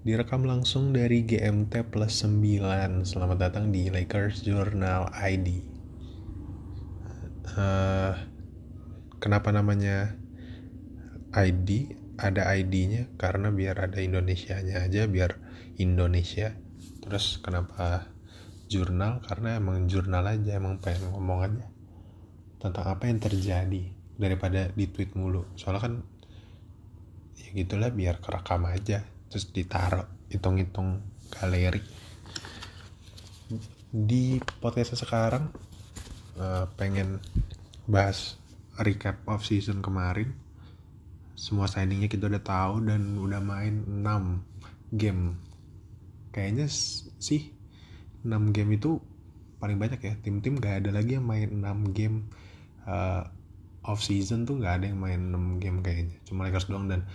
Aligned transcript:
Direkam 0.00 0.48
langsung 0.48 0.96
dari 0.96 1.28
GMT 1.28 1.92
plus 1.92 2.24
9 2.24 3.04
Selamat 3.04 3.36
datang 3.36 3.68
di 3.68 3.92
Lakers 3.92 4.40
Journal 4.48 5.12
ID 5.12 5.60
uh, 7.52 8.16
Kenapa 9.20 9.52
namanya 9.52 10.16
ID? 11.36 12.00
Ada 12.16 12.48
ID-nya 12.48 13.12
karena 13.20 13.52
biar 13.52 13.76
ada 13.76 14.00
Indonesia-nya 14.00 14.88
aja 14.88 15.04
Biar 15.04 15.36
Indonesia. 15.76 16.56
Terus 17.04 17.36
kenapa 17.44 18.08
jurnal? 18.72 19.20
Karena 19.20 19.60
emang 19.60 19.84
jurnal 19.84 20.24
aja 20.24 20.56
Emang 20.56 20.80
pengen 20.80 21.12
ngomong 21.12 21.44
aja 21.44 21.68
Tentang 22.56 22.88
apa 22.88 23.04
yang 23.04 23.20
terjadi 23.20 23.92
Daripada 24.16 24.72
di 24.72 24.88
tweet 24.88 25.12
mulu. 25.12 25.44
Soalnya 25.60 25.84
kan 25.84 25.94
Ya 27.36 27.52
gitulah 27.52 27.92
biar 27.92 28.24
kerekam 28.24 28.64
aja 28.64 29.19
terus 29.30 29.46
ditaruh 29.54 30.10
hitung-hitung 30.26 30.98
galeri. 31.30 31.78
Di 33.90 34.42
podcast 34.58 34.98
sekarang 34.98 35.50
uh, 36.34 36.66
pengen 36.74 37.22
bahas 37.86 38.34
recap 38.82 39.22
of 39.30 39.46
season 39.46 39.78
kemarin. 39.78 40.34
Semua 41.38 41.70
signingnya 41.70 42.10
kita 42.10 42.26
udah 42.28 42.42
tahu 42.42 42.84
dan 42.84 43.16
udah 43.16 43.40
main 43.40 43.86
6 43.86 44.98
game. 44.98 45.38
Kayaknya 46.34 46.66
sih 47.22 47.54
6 48.26 48.54
game 48.54 48.76
itu 48.76 49.00
paling 49.62 49.78
banyak 49.78 50.00
ya. 50.02 50.14
Tim-tim 50.20 50.58
gak 50.58 50.84
ada 50.84 50.90
lagi 50.90 51.16
yang 51.16 51.24
main 51.24 51.48
6 51.48 51.96
game 51.96 52.28
uh, 52.84 53.24
off 53.86 54.04
season 54.04 54.44
tuh 54.44 54.60
gak 54.60 54.82
ada 54.82 54.92
yang 54.92 55.00
main 55.00 55.20
6 55.32 55.62
game 55.62 55.78
kayaknya. 55.80 56.18
Cuma 56.28 56.44
Lakers 56.44 56.68
doang 56.68 56.90
dan 56.90 57.06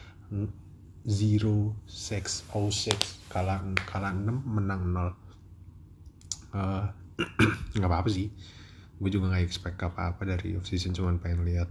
zero 1.05 1.77
six 1.85 2.41
oh 2.57 2.73
six 2.73 3.21
kalah 3.29 3.61
kalah 3.85 4.11
enam 4.11 4.41
menang 4.45 4.81
nol. 4.89 5.09
Uh, 6.49 6.89
nggak 7.77 7.89
apa 7.89 7.97
apa 8.05 8.09
sih. 8.09 8.33
Gue 8.97 9.13
juga 9.13 9.29
nggak 9.29 9.45
expect 9.45 9.79
apa 9.85 10.13
apa 10.13 10.25
dari 10.25 10.57
off 10.57 10.65
season 10.65 10.97
cuman 10.97 11.21
pengen 11.21 11.45
lihat 11.45 11.69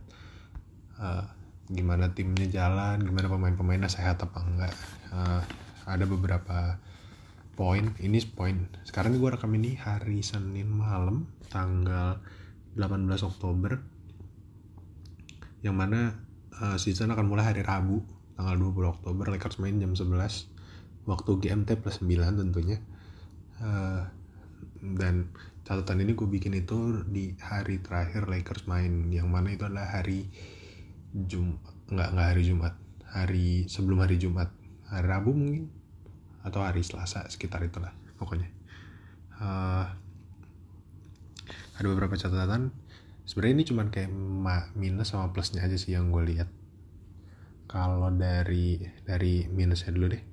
uh, 1.02 1.26
gimana 1.66 2.12
timnya 2.12 2.46
jalan 2.46 3.00
gimana 3.00 3.26
pemain-pemainnya 3.26 3.90
sehat 3.90 4.22
apa 4.22 4.38
enggak. 4.38 4.74
Uh, 5.10 5.42
ada 5.84 6.04
beberapa 6.06 6.78
poin. 7.58 7.90
Ini 7.98 8.18
poin. 8.34 8.70
Sekarang 8.86 9.18
gue 9.18 9.30
rekam 9.30 9.50
ini 9.58 9.74
hari 9.74 10.22
Senin 10.22 10.70
malam 10.70 11.26
tanggal 11.50 12.22
18 12.78 13.06
Oktober 13.22 13.78
yang 15.64 15.80
mana 15.80 16.18
uh, 16.60 16.76
season 16.76 17.14
akan 17.14 17.24
mulai 17.24 17.50
hari 17.50 17.64
Rabu 17.64 18.13
tanggal 18.34 18.56
20 18.58 18.94
Oktober 18.98 19.26
Lakers 19.30 19.62
main 19.62 19.78
jam 19.78 19.94
11 19.94 20.50
waktu 21.06 21.30
GMT 21.38 21.70
plus 21.80 22.02
9 22.02 22.40
tentunya. 22.40 22.78
Uh, 23.62 24.02
dan 24.84 25.32
catatan 25.64 26.04
ini 26.04 26.12
gue 26.12 26.28
bikin 26.28 26.52
itu 26.58 27.04
di 27.08 27.38
hari 27.40 27.80
terakhir 27.80 28.28
Lakers 28.28 28.66
main. 28.66 29.08
Yang 29.08 29.28
mana 29.30 29.48
itu 29.54 29.64
adalah 29.64 29.88
hari 30.00 30.28
Jum 31.14 31.62
nggak 31.88 32.08
nggak 32.10 32.28
hari 32.34 32.42
Jumat. 32.42 32.74
Hari 33.14 33.48
sebelum 33.70 34.02
hari 34.02 34.18
Jumat. 34.18 34.50
Hari 34.90 35.06
Rabu 35.06 35.30
mungkin. 35.32 35.70
Atau 36.44 36.60
hari 36.60 36.84
Selasa 36.84 37.24
sekitar 37.30 37.64
itulah 37.64 37.94
pokoknya. 38.18 38.50
Uh, 39.38 39.86
ada 41.78 41.86
beberapa 41.86 42.18
catatan. 42.18 42.74
Sebenarnya 43.24 43.54
ini 43.56 43.64
cuman 43.64 43.88
kayak 43.88 44.12
minus 44.76 45.16
sama 45.16 45.32
plusnya 45.32 45.64
aja 45.64 45.80
sih 45.80 45.96
yang 45.96 46.12
gue 46.12 46.20
lihat 46.28 46.48
kalau 47.64 48.12
dari 48.12 48.78
dari 49.04 49.48
minusnya 49.48 49.90
dulu 49.94 50.06
deh. 50.12 50.24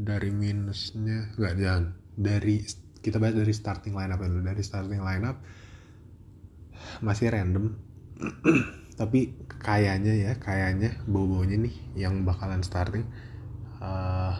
Dari 0.00 0.30
minusnya 0.32 1.34
nggak 1.36 1.54
jangan. 1.58 1.84
Dari 2.16 2.62
kita 3.00 3.16
bahas 3.16 3.36
dari 3.36 3.52
starting 3.52 3.94
lineup 3.96 4.20
dulu. 4.20 4.42
Dari 4.44 4.62
starting 4.62 5.02
lineup 5.02 5.36
masih 7.04 7.32
random. 7.32 7.76
Tapi 9.00 9.20
kayaknya 9.60 10.12
ya 10.12 10.32
kayaknya 10.36 11.00
bobonya 11.08 11.56
nih 11.56 11.74
yang 11.96 12.22
bakalan 12.22 12.60
starting. 12.60 13.08
Uh, 13.80 14.36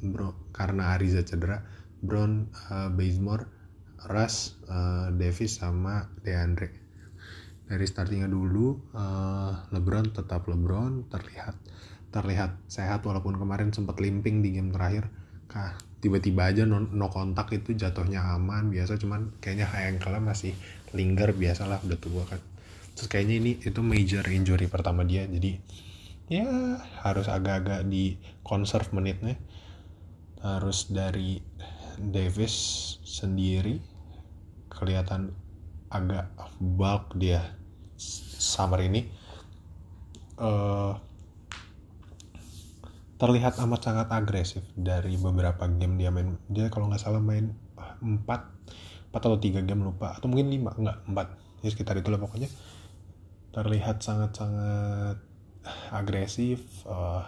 bro 0.00 0.32
karena 0.54 0.96
Ariza 0.96 1.20
cedera 1.26 1.60
Brown 2.00 2.48
uh, 2.72 2.88
Bazemore 2.88 3.44
Russ 4.08 4.56
uh, 4.70 5.12
Davis 5.12 5.60
sama 5.60 6.08
DeAndre 6.24 6.79
dari 7.70 7.86
startingnya 7.86 8.26
dulu 8.26 8.90
uh, 8.98 9.70
LeBron 9.70 10.10
tetap 10.10 10.50
LeBron 10.50 11.06
terlihat 11.06 11.54
terlihat 12.10 12.58
sehat 12.66 13.06
walaupun 13.06 13.38
kemarin 13.38 13.70
sempat 13.70 14.02
limping 14.02 14.42
di 14.42 14.58
game 14.58 14.74
terakhir. 14.74 15.06
Kah 15.46 15.78
tiba-tiba 16.02 16.50
aja 16.50 16.66
no, 16.66 16.82
no 16.82 17.06
kontak 17.06 17.54
itu 17.54 17.78
jatuhnya 17.78 18.34
aman 18.34 18.74
biasa 18.74 18.98
cuman 18.98 19.38
kayaknya 19.38 19.70
ankle 19.70 20.18
masih 20.18 20.50
linger 20.90 21.30
biasalah 21.30 21.78
udah 21.86 21.98
tua 22.02 22.26
kan. 22.26 22.42
Terus 22.98 23.06
kayaknya 23.06 23.34
ini 23.38 23.52
itu 23.62 23.80
major 23.86 24.26
injury 24.26 24.66
pertama 24.66 25.06
dia 25.06 25.30
jadi 25.30 25.62
ya 26.26 26.46
harus 27.06 27.30
agak-agak 27.30 27.86
di 27.86 28.18
conserve 28.42 28.90
menitnya. 28.90 29.38
Terus 30.42 30.90
dari 30.90 31.38
Davis 31.94 32.54
sendiri 33.06 33.78
kelihatan 34.66 35.30
agak 35.90 36.30
bulk 36.58 37.14
dia 37.14 37.59
summer 38.40 38.80
ini 38.80 39.04
uh, 40.40 40.96
terlihat 43.20 43.60
amat 43.60 43.80
sangat 43.84 44.08
agresif 44.08 44.64
dari 44.72 45.20
beberapa 45.20 45.68
game 45.68 46.00
dia 46.00 46.08
main. 46.08 46.40
Dia 46.48 46.72
kalau 46.72 46.88
nggak 46.88 47.04
salah 47.04 47.20
main 47.20 47.52
4 47.76 48.24
4 48.24 49.12
atau 49.12 49.36
3 49.36 49.68
game 49.68 49.82
lupa 49.84 50.16
atau 50.16 50.32
mungkin 50.32 50.48
5 50.48 50.80
enggak 50.80 50.98
4 51.04 51.60
ya 51.60 51.68
sekitar 51.68 52.00
itulah 52.00 52.16
pokoknya. 52.16 52.48
Terlihat 53.52 54.00
sangat-sangat 54.00 55.20
agresif 55.92 56.64
uh, 56.88 57.20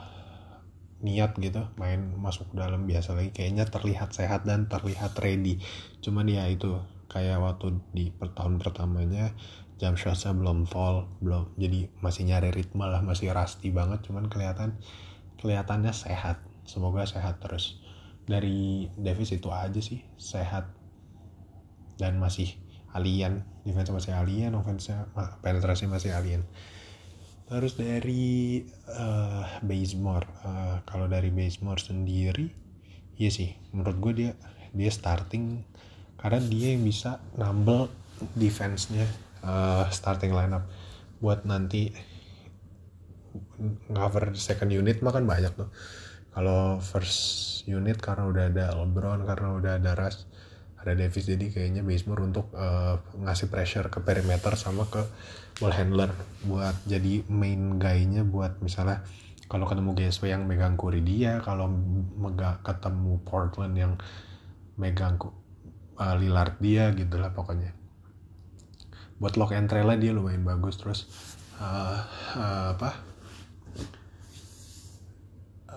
niat 1.05 1.37
gitu 1.37 1.69
main 1.77 2.17
masuk 2.17 2.49
dalam 2.57 2.89
biasa 2.89 3.13
lagi. 3.13 3.37
Kayaknya 3.37 3.69
terlihat 3.69 4.17
sehat 4.17 4.49
dan 4.49 4.73
terlihat 4.73 5.13
ready. 5.21 5.61
Cuman 6.01 6.25
ya 6.25 6.49
itu 6.49 6.81
kayak 7.13 7.37
waktu 7.45 7.77
di 7.93 8.09
tahun 8.17 8.57
pertamanya 8.57 9.37
jam 9.83 9.99
shotnya 9.99 10.31
belum 10.31 10.71
fall 10.71 11.11
belum 11.19 11.59
jadi 11.59 11.91
masih 11.99 12.31
nyari 12.31 12.55
ritme 12.55 12.87
lah 12.87 13.03
masih 13.03 13.35
rusty 13.35 13.75
banget 13.75 14.07
cuman 14.07 14.31
kelihatan 14.31 14.79
kelihatannya 15.43 15.91
sehat. 15.91 16.39
Semoga 16.63 17.03
sehat 17.03 17.43
terus. 17.43 17.83
Dari 18.23 18.87
Davis 18.95 19.35
itu 19.35 19.51
aja 19.51 19.83
sih 19.83 20.07
sehat. 20.15 20.71
Dan 21.99 22.23
masih 22.23 22.55
alien 22.95 23.43
defense 23.67 23.91
masih 23.91 24.15
alien 24.15 24.55
offense 24.55 24.95
penetrasi 25.43 25.91
masih 25.91 26.15
alien. 26.15 26.47
Terus 27.51 27.75
dari 27.75 28.63
uh, 28.89 29.45
Bazemore 29.67 30.25
uh, 30.47 30.77
kalau 30.87 31.11
dari 31.11 31.29
Bazemore 31.35 31.83
sendiri 31.83 32.49
iya 33.21 33.29
sih 33.29 33.53
menurut 33.77 33.97
gue 34.01 34.13
dia 34.25 34.31
dia 34.73 34.89
starting 34.89 35.61
karena 36.17 36.41
dia 36.49 36.73
yang 36.73 36.81
bisa 36.81 37.21
nambel 37.37 37.93
defense-nya 38.33 39.05
uh, 39.43 39.87
starting 39.91 40.33
lineup. 40.35 40.67
Buat 41.23 41.47
nanti 41.47 41.95
cover 43.95 44.35
second 44.35 44.75
unit 44.75 45.03
mah 45.05 45.15
kan 45.15 45.27
banyak 45.27 45.53
tuh. 45.55 45.71
Kalau 46.33 46.81
first 46.81 47.63
unit 47.69 48.01
karena 48.03 48.27
udah 48.27 48.45
ada 48.51 48.67
LeBron 48.75 49.23
karena 49.23 49.49
udah 49.55 49.73
ada 49.79 49.93
Russ 49.95 50.27
ada 50.83 50.99
Davis 50.99 51.31
jadi 51.31 51.47
kayaknya 51.47 51.87
Bazemore 51.87 52.27
untuk 52.27 52.51
uh, 52.59 52.99
ngasih 53.23 53.47
pressure 53.47 53.87
ke 53.87 54.03
perimeter 54.03 54.59
sama 54.59 54.91
ke 54.91 55.07
ball 55.63 55.71
handler 55.71 56.11
buat 56.43 56.75
jadi 56.91 57.23
main 57.31 57.79
guy-nya 57.79 58.27
buat 58.27 58.59
misalnya 58.59 59.07
kalau 59.47 59.71
ketemu 59.71 59.95
GSW 59.95 60.35
yang 60.35 60.43
megang 60.49 60.75
Curry 60.75 61.05
dia 61.07 61.39
kalau 61.39 61.71
mega 62.19 62.59
ketemu 62.67 63.23
Portland 63.23 63.75
yang 63.79 63.95
megang 64.75 65.23
uh, 66.03 66.15
Lillard 66.19 66.59
dia 66.59 66.91
gitu 66.99 67.15
lah 67.15 67.31
pokoknya 67.31 67.71
buat 69.23 69.39
lock 69.39 69.55
and 69.55 69.71
trail 69.71 69.87
dia 69.95 70.11
lumayan 70.11 70.43
bagus 70.43 70.83
terus 70.83 71.07
uh, 71.63 72.03
uh, 72.35 72.75
apa 72.75 73.13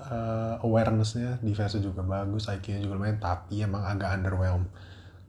uh, 0.09 0.55
awarenessnya 0.61 1.41
defense 1.41 1.79
juga 1.81 2.05
bagus 2.05 2.47
IQ-nya 2.49 2.85
juga 2.85 2.95
lumayan 2.97 3.19
tapi 3.21 3.61
emang 3.63 3.85
agak 3.85 4.13
underwhelm. 4.21 4.69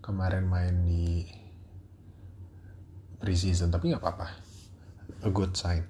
Kemarin 0.05 0.47
main 0.47 0.87
di 0.87 1.27
preseason 3.19 3.73
tapi 3.73 3.91
nggak 3.91 4.03
apa-apa. 4.03 4.29
A 5.27 5.31
good 5.33 5.57
sign. 5.59 5.83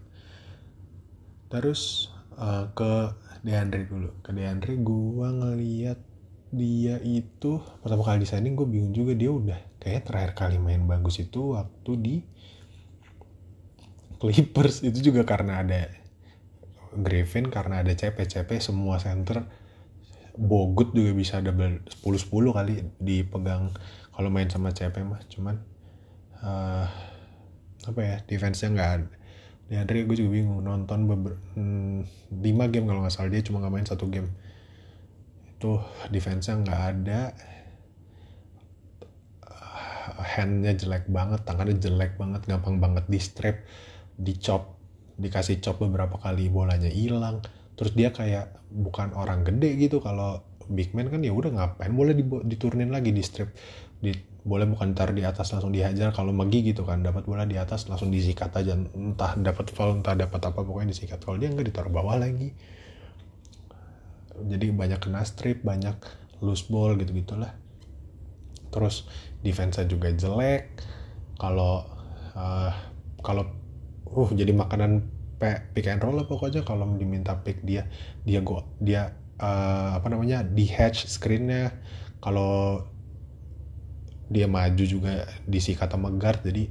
Terus 1.52 2.10
uh, 2.38 2.70
ke 2.72 3.12
Deandre 3.44 3.86
dulu. 3.86 4.10
Ke 4.24 4.32
Deandre 4.32 4.74
gua 4.80 5.30
ngeliat 5.30 6.00
dia 6.54 7.02
itu 7.02 7.58
pertama 7.82 8.06
kali 8.06 8.22
di 8.22 8.28
signing 8.28 8.54
gue 8.54 8.66
bingung 8.70 8.94
juga 8.94 9.12
dia 9.18 9.34
udah 9.34 9.58
kayak 9.82 10.06
terakhir 10.06 10.32
kali 10.38 10.56
main 10.62 10.86
bagus 10.86 11.18
itu 11.18 11.58
waktu 11.58 11.92
di 11.98 12.16
Clippers. 14.16 14.80
Itu 14.80 15.12
juga 15.12 15.28
karena 15.28 15.60
ada 15.60 15.92
Griffin 16.96 17.52
karena 17.52 17.84
ada 17.84 17.92
CP-CP 17.92 18.56
semua 18.64 18.96
center 18.96 19.44
Bogut 20.36 20.92
juga 20.92 21.16
bisa 21.16 21.40
double 21.40 21.80
10-10 22.04 22.28
kali 22.28 22.74
dipegang 23.00 23.72
kalau 24.12 24.28
main 24.28 24.48
sama 24.52 24.72
CP 24.72 25.00
mah. 25.04 25.20
Cuman 25.32 25.56
uh, 26.44 26.88
apa 27.88 28.00
ya 28.04 28.16
defense-nya 28.28 28.68
nggak 28.76 28.90
ada 29.00 29.08
Andre 29.66 30.06
gue 30.06 30.16
juga 30.18 30.30
bingung 30.30 30.62
nonton 30.62 31.10
beber 31.10 31.42
hmm, 31.58 32.06
5 32.38 32.72
game 32.72 32.86
kalau 32.86 33.02
nggak 33.02 33.14
salah 33.14 33.30
dia 33.34 33.42
cuma 33.42 33.58
nggak 33.58 33.74
main 33.74 33.86
satu 33.86 34.06
game 34.06 34.30
itu 35.56 35.80
defense-nya 36.12 36.60
nggak 36.60 36.82
ada. 36.92 37.20
Handnya 40.36 40.76
jelek 40.76 41.08
banget 41.08 41.48
tangannya 41.48 41.80
jelek 41.80 42.20
banget 42.20 42.44
gampang 42.44 42.76
banget 42.76 43.08
di 43.08 43.16
strap 43.16 43.64
dicop 44.20 44.76
dikasih 45.16 45.64
chop 45.64 45.80
beberapa 45.80 46.20
kali 46.20 46.52
bolanya 46.52 46.92
hilang. 46.92 47.40
Terus 47.76 47.96
dia 47.96 48.12
kayak 48.12 48.52
bukan 48.68 49.16
orang 49.16 49.48
gede 49.48 49.80
gitu 49.80 50.04
kalau 50.04 50.44
big 50.68 50.92
man 50.92 51.08
kan 51.08 51.24
ya 51.24 51.32
udah 51.32 51.50
ngapain 51.56 51.92
boleh 51.94 52.12
diturunin 52.44 52.90
lagi 52.90 53.14
di 53.14 53.22
strip 53.22 53.54
di 54.02 54.12
boleh 54.46 54.66
bukan 54.68 54.92
ntar 54.92 55.14
di 55.16 55.24
atas 55.24 55.54
langsung 55.54 55.72
dihajar 55.72 56.12
kalau 56.12 56.30
Megi 56.30 56.70
gitu 56.70 56.84
kan 56.84 57.00
dapat 57.00 57.24
bola 57.24 57.48
di 57.48 57.56
atas 57.56 57.88
langsung 57.88 58.12
disikat 58.12 58.52
aja 58.54 58.76
entah 58.76 59.34
dapat 59.40 59.72
foul 59.72 59.98
entah 60.04 60.12
dapat 60.12 60.38
apa 60.38 60.60
pokoknya 60.60 60.92
disikat. 60.92 61.18
Kalau 61.24 61.40
dia 61.40 61.48
nggak 61.48 61.66
ditaruh 61.72 61.90
bawah 61.90 62.20
lagi 62.20 62.52
jadi 64.44 64.72
banyak 64.74 65.00
kena 65.00 65.24
strip 65.24 65.64
banyak 65.64 65.96
loose 66.44 66.68
ball 66.68 66.92
gitu 67.00 67.16
gitulah 67.16 67.56
terus 68.76 69.08
defense 69.40 69.80
juga 69.88 70.12
jelek. 70.12 70.74
Kalau 71.40 71.88
uh, 72.36 72.72
kalau 73.24 73.48
uh 74.04 74.30
jadi 74.36 74.52
makanan 74.52 75.08
pick 75.40 75.88
and 75.88 76.04
roll 76.04 76.20
lah 76.20 76.28
pokoknya. 76.28 76.60
Kalau 76.60 76.84
diminta 77.00 77.32
pick 77.40 77.62
dia 77.62 77.88
dia 78.28 78.44
gua 78.44 78.68
dia 78.76 79.16
uh, 79.40 79.96
apa 79.96 80.12
namanya 80.12 80.44
di 80.44 80.68
hatch 80.68 81.08
screennya. 81.08 81.72
Kalau 82.20 82.84
dia 84.26 84.50
maju 84.50 84.84
juga 84.84 85.24
disikat 85.46 85.88
sama 85.88 86.10
guard 86.12 86.42
jadi 86.42 86.66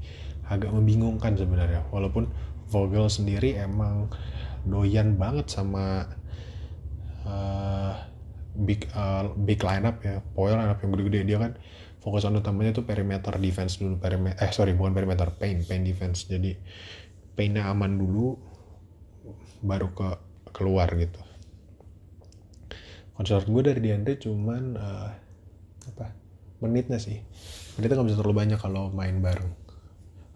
agak 0.45 0.69
membingungkan 0.69 1.33
sebenarnya. 1.39 1.87
Walaupun 1.89 2.29
Vogel 2.65 3.07
sendiri 3.07 3.53
emang 3.55 4.09
doyan 4.65 5.17
banget 5.21 5.53
sama 5.53 6.09
uh, 7.25 7.93
big 8.55 8.87
uh, 8.95 9.29
big 9.35 9.59
lineup 9.59 9.99
ya 10.01 10.23
power 10.33 10.55
lineup 10.55 10.79
yang 10.79 10.91
gede-gede 10.95 11.19
dia 11.27 11.37
kan 11.41 11.53
fokusan 12.05 12.37
utamanya 12.37 12.69
tuh 12.69 12.85
perimeter 12.85 13.33
defense 13.41 13.81
dulu 13.81 13.97
perimeter 13.97 14.37
eh 14.37 14.53
sorry 14.53 14.77
bukan 14.77 14.93
perimeter 14.93 15.33
paint 15.33 15.65
paint 15.65 15.81
defense. 15.81 16.29
Jadi 16.29 16.53
paintnya 17.33 17.65
aman 17.65 17.97
dulu 17.97 18.37
baru 19.65 19.89
ke 19.89 20.09
keluar 20.53 20.93
gitu. 20.93 21.17
Konsert 23.17 23.49
gue 23.49 23.61
dari 23.65 23.81
Diandre 23.81 24.21
cuman 24.21 24.63
uh, 24.77 25.09
apa 25.89 26.13
menitnya 26.61 27.01
sih. 27.01 27.25
Menitnya 27.75 27.97
nggak 27.97 28.07
bisa 28.13 28.17
terlalu 28.21 28.37
banyak 28.37 28.59
kalau 28.61 28.93
main 28.93 29.17
bareng. 29.17 29.49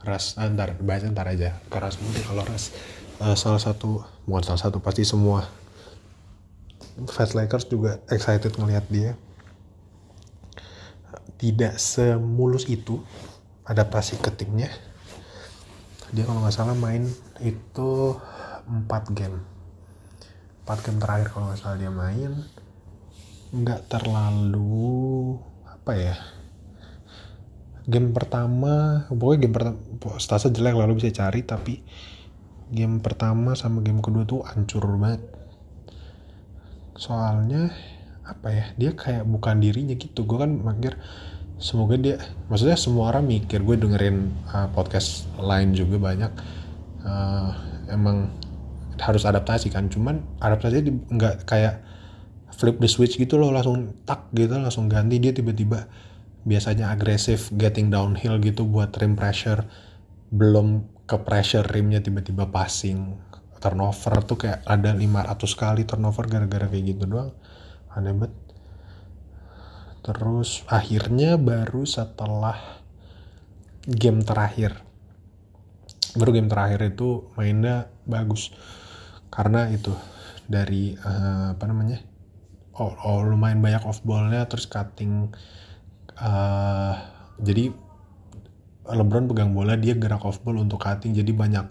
Ras 0.02 0.42
antar 0.42 0.74
ah, 0.74 0.82
bahasa 0.82 1.06
ntar 1.14 1.30
aja. 1.30 1.54
Keras 1.70 2.02
mungkin 2.02 2.26
kalau 2.26 2.44
ras 2.50 2.74
uh, 3.22 3.38
salah 3.38 3.62
satu 3.62 4.02
bukan 4.26 4.42
salah 4.42 4.62
satu 4.66 4.82
pasti 4.82 5.06
semua 5.06 5.46
fast 7.07 7.38
Lakers 7.38 7.69
juga 7.72 8.04
excited 8.12 8.51
ngelihat 8.60 8.86
dia. 8.92 9.12
Tidak 11.40 11.80
semulus 11.80 12.68
itu 12.68 13.00
adaptasi 13.63 14.19
ke 14.19 14.34
timnya. 14.36 14.68
Dia 16.12 16.28
kalau 16.28 16.44
nggak 16.44 16.56
salah 16.56 16.75
main 16.75 17.07
itu 17.40 18.19
4 18.68 18.90
game. 19.16 19.40
4 20.68 20.84
game 20.84 21.00
terakhir 21.00 21.28
kalau 21.31 21.48
nggak 21.48 21.62
salah 21.63 21.78
dia 21.80 21.94
main. 21.94 22.44
Nggak 23.56 23.88
terlalu 23.88 25.40
apa 25.63 25.92
ya 25.95 26.16
game 27.90 28.13
pertama 28.13 29.06
pokoknya 29.10 29.40
game 29.42 29.56
pertama 29.57 29.78
stasa 30.22 30.54
jelek 30.54 30.78
lalu 30.78 31.02
bisa 31.02 31.10
cari 31.10 31.42
tapi 31.42 31.81
game 32.69 33.02
pertama 33.02 33.57
sama 33.57 33.81
game 33.81 34.06
kedua 34.06 34.30
tuh 34.30 34.45
hancur 34.45 34.86
banget 35.02 35.25
soalnya 37.00 37.72
apa 38.28 38.48
ya 38.51 38.66
dia 38.75 38.92
kayak 38.92 39.24
bukan 39.24 39.63
dirinya 39.63 39.96
gitu. 39.96 40.28
Gue 40.28 40.44
kan 40.44 40.51
mikir 40.51 41.00
semoga 41.60 41.96
dia 41.96 42.19
maksudnya 42.51 42.75
semua 42.75 43.16
orang 43.16 43.25
mikir 43.25 43.63
gue 43.63 43.75
dengerin 43.80 44.36
uh, 44.51 44.68
podcast 44.75 45.25
lain 45.40 45.72
juga 45.72 45.96
banyak. 45.98 46.31
Uh, 47.00 47.56
emang 47.88 48.28
harus 49.00 49.24
adaptasi 49.24 49.72
kan. 49.72 49.88
Cuman 49.88 50.19
adaptasi 50.44 50.84
nggak 51.07 51.48
kayak 51.48 51.80
flip 52.51 52.75
the 52.84 52.92
switch 52.92 53.16
gitu 53.16 53.40
loh 53.40 53.56
langsung 53.56 53.95
tak 54.04 54.28
gitu 54.36 54.60
langsung 54.60 54.92
ganti. 54.92 55.24
Dia 55.24 55.31
tiba-tiba 55.31 55.88
biasanya 56.44 56.92
agresif 56.92 57.48
getting 57.56 57.88
downhill 57.88 58.36
gitu 58.44 58.68
buat 58.68 58.92
rim 59.00 59.16
pressure. 59.16 59.63
Belum 60.30 60.84
ke 61.10 61.18
pressure 61.25 61.66
rimnya 61.66 62.04
tiba-tiba 62.04 62.52
passing 62.52 63.18
turnover 63.60 64.24
tuh 64.24 64.38
kayak 64.40 64.64
ada 64.64 64.96
500 64.96 65.36
kali 65.54 65.82
turnover 65.84 66.26
gara-gara 66.26 66.66
kayak 66.72 66.96
gitu 66.96 67.04
doang. 67.06 67.32
Aneh 67.92 68.16
banget. 68.16 68.34
Terus 70.00 70.64
akhirnya 70.72 71.36
baru 71.36 71.84
setelah 71.84 72.58
game 73.86 74.24
terakhir. 74.24 74.80
Baru 76.16 76.32
game 76.34 76.50
terakhir 76.50 76.82
itu 76.88 77.30
mainnya 77.36 77.92
bagus. 78.08 78.50
Karena 79.30 79.70
itu 79.70 79.94
dari 80.50 80.98
uh, 80.98 81.54
apa 81.54 81.64
namanya? 81.70 82.00
Oh, 82.80 82.96
oh 82.96 83.22
lumayan 83.28 83.60
banyak 83.60 83.84
off 83.84 84.00
ballnya 84.08 84.48
terus 84.48 84.72
cutting 84.72 85.36
uh, 86.16 86.96
jadi 87.40 87.76
LeBron 88.90 89.30
pegang 89.30 89.54
bola 89.54 89.78
dia 89.78 89.94
gerak 89.94 90.26
off 90.26 90.42
ball 90.42 90.58
untuk 90.58 90.82
cutting. 90.82 91.14
Jadi 91.14 91.32
banyak 91.34 91.70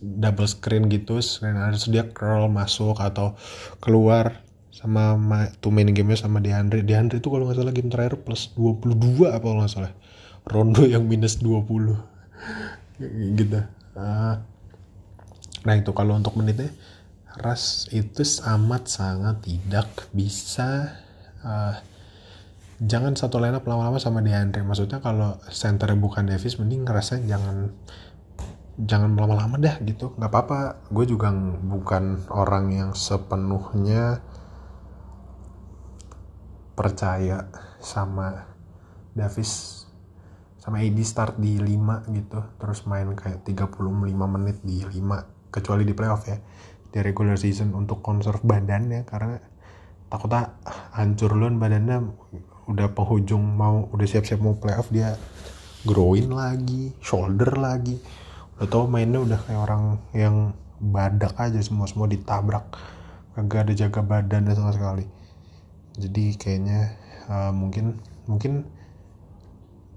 double 0.00 0.46
screen 0.46 0.86
gitu 0.86 1.18
screen. 1.18 1.58
Harus 1.58 1.90
dia 1.90 2.06
curl 2.06 2.46
masuk 2.46 2.98
atau 3.02 3.34
keluar 3.82 4.42
sama 4.70 5.18
tuh 5.58 5.74
main 5.74 5.90
gamenya 5.90 6.24
sama 6.24 6.38
DeAndre. 6.38 6.86
DeAndre 6.86 7.18
itu 7.18 7.28
kalau 7.28 7.50
nggak 7.50 7.58
salah 7.58 7.74
game 7.74 7.90
terakhir 7.90 8.22
plus 8.22 8.54
22 8.54 9.28
apa 9.28 9.44
kalau 9.44 9.60
nggak 9.60 9.72
salah. 9.74 9.92
Rondo 10.46 10.86
yang 10.86 11.04
minus 11.04 11.42
20 11.42 11.66
gitu. 13.38 13.60
Uh, 13.92 14.38
nah 15.66 15.74
itu 15.76 15.90
kalau 15.92 16.16
untuk 16.16 16.38
menitnya 16.38 16.72
ras 17.36 17.86
itu 17.94 18.24
amat 18.56 18.90
sangat 18.90 19.44
tidak 19.44 19.88
bisa 20.10 20.98
uh, 21.44 21.78
jangan 22.80 23.12
satu 23.12 23.36
line 23.36 23.60
up 23.60 23.64
lama-lama 23.68 24.00
sama 24.00 24.24
DeAndre. 24.24 24.64
Maksudnya 24.64 25.04
kalau 25.04 25.36
centernya 25.52 26.00
bukan 26.00 26.24
Davis 26.24 26.56
mending 26.56 26.88
ngerasa 26.88 27.20
jangan 27.28 27.76
jangan 28.80 29.12
lama-lama 29.12 29.60
dah 29.60 29.76
gitu. 29.84 30.16
Nggak 30.16 30.30
apa-apa. 30.32 30.58
Gue 30.88 31.04
juga 31.04 31.28
bukan 31.60 32.24
orang 32.32 32.72
yang 32.72 32.90
sepenuhnya 32.96 34.24
percaya 36.72 37.52
sama 37.84 38.48
Davis 39.12 39.84
sama 40.60 40.80
AD 40.80 40.98
start 41.04 41.36
di 41.36 41.60
5 41.60 42.16
gitu. 42.16 42.40
Terus 42.56 42.88
main 42.88 43.12
kayak 43.12 43.44
35 43.44 43.76
menit 44.24 44.56
di 44.64 44.80
5 44.80 45.52
kecuali 45.52 45.84
di 45.84 45.92
playoff 45.92 46.24
ya 46.24 46.40
di 46.90 46.98
regular 47.04 47.36
season 47.36 47.76
untuk 47.76 48.00
konserv 48.00 48.40
badannya. 48.40 49.04
Karena 49.04 49.36
takutnya 50.08 50.56
hancur 50.96 51.36
loh 51.36 51.52
badannya 51.52 51.98
udah 52.70 52.94
penghujung 52.94 53.42
mau 53.42 53.90
udah 53.90 54.06
siap-siap 54.06 54.38
mau 54.38 54.54
playoff 54.54 54.86
dia 54.94 55.18
growing 55.82 56.30
lagi 56.30 56.94
shoulder 57.02 57.58
lagi. 57.58 57.98
Udah 58.56 58.66
tau 58.70 58.86
mainnya 58.86 59.18
udah 59.18 59.38
kayak 59.42 59.60
orang 59.60 59.98
yang 60.14 60.54
badak 60.78 61.34
aja 61.36 61.58
semua 61.58 61.90
semua 61.90 62.06
ditabrak. 62.06 62.70
Kagak 63.34 63.66
ada 63.66 63.74
jaga 63.74 64.00
badan 64.06 64.46
dan 64.46 64.54
sama 64.54 64.70
sekali. 64.70 65.04
Jadi 65.98 66.38
kayaknya 66.38 66.94
uh, 67.26 67.50
mungkin 67.50 67.98
mungkin 68.30 68.68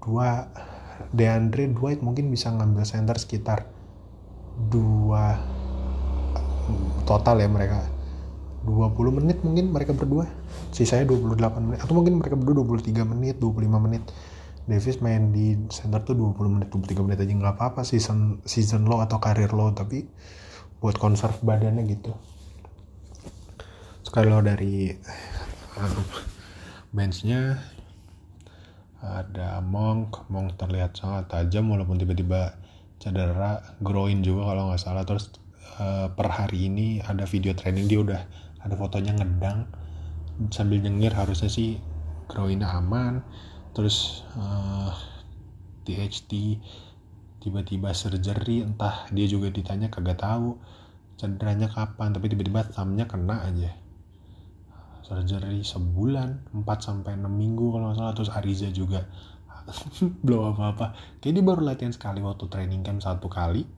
dua 0.02 0.50
DeAndre 1.14 1.70
Dwight 1.70 2.02
mungkin 2.02 2.28
bisa 2.28 2.50
ngambil 2.50 2.82
center 2.82 3.16
sekitar 3.16 3.70
dua 4.68 5.38
total 7.06 7.38
ya 7.38 7.46
mereka. 7.46 7.86
20 8.64 8.96
menit 9.20 9.44
mungkin 9.44 9.76
mereka 9.76 9.92
berdua 9.92 10.24
sisanya 10.74 11.06
28 11.14 11.62
menit 11.62 11.78
atau 11.82 11.94
mungkin 11.94 12.18
mereka 12.18 12.34
berdua 12.34 12.66
23 12.66 13.06
menit 13.06 13.38
25 13.38 13.86
menit. 13.86 14.02
Davis 14.64 14.96
main 15.04 15.28
di 15.28 15.60
center 15.68 16.00
tuh 16.00 16.16
20 16.16 16.40
menit 16.48 16.68
23 16.72 17.04
menit 17.04 17.20
aja 17.20 17.32
nggak 17.36 17.54
apa-apa 17.60 17.84
season 17.84 18.40
season 18.48 18.88
low 18.88 19.04
atau 19.04 19.20
karir 19.20 19.52
low 19.52 19.68
tapi 19.76 20.08
buat 20.80 20.96
konserv 20.96 21.36
badannya 21.44 21.84
gitu. 21.84 22.16
Sekali 24.00 24.32
lo 24.32 24.40
dari 24.40 24.88
um, 25.76 26.00
benchnya 26.96 27.60
ada 29.04 29.60
Monk 29.60 30.32
Monk 30.32 30.56
terlihat 30.56 30.96
sangat 30.96 31.28
tajam 31.28 31.68
walaupun 31.68 32.00
tiba-tiba 32.00 32.56
cedera 32.96 33.60
groin 33.84 34.24
juga 34.24 34.48
kalau 34.48 34.72
nggak 34.72 34.80
salah. 34.80 35.04
Terus 35.04 35.28
uh, 35.76 36.08
per 36.08 36.32
hari 36.32 36.72
ini 36.72 37.04
ada 37.04 37.28
video 37.28 37.52
training 37.52 37.84
dia 37.84 38.00
udah 38.00 38.22
ada 38.64 38.74
fotonya 38.80 39.12
ngedang 39.12 39.68
sambil 40.50 40.82
nyengir 40.82 41.14
harusnya 41.14 41.50
sih 41.50 41.78
groinnya 42.26 42.70
aman. 42.74 43.22
Terus 43.74 44.22
uh, 44.38 44.90
eh, 44.90 44.92
THT 45.84 46.32
tiba-tiba 47.42 47.92
surgery 47.92 48.64
entah 48.64 49.04
dia 49.12 49.28
juga 49.28 49.52
ditanya 49.52 49.92
kagak 49.92 50.16
tahu 50.16 50.56
cederanya 51.20 51.68
kapan 51.68 52.16
tapi 52.16 52.32
tiba-tiba 52.32 52.66
thumbnya 52.70 53.04
kena 53.06 53.44
aja. 53.44 53.70
Surgery 55.04 55.60
sebulan 55.60 56.56
4 56.64 56.64
sampai 56.80 57.20
6 57.20 57.28
minggu 57.28 57.76
kalau 57.76 57.92
nggak 57.92 57.98
salah 58.00 58.14
terus 58.16 58.32
Ariza 58.32 58.72
juga 58.72 59.04
belum 60.24 60.56
apa-apa. 60.56 61.20
Kayak 61.20 61.32
dia 61.36 61.44
baru 61.44 61.60
latihan 61.62 61.92
sekali 61.92 62.24
waktu 62.24 62.48
training 62.48 62.80
camp 62.82 63.04
satu 63.04 63.28
kali 63.28 63.68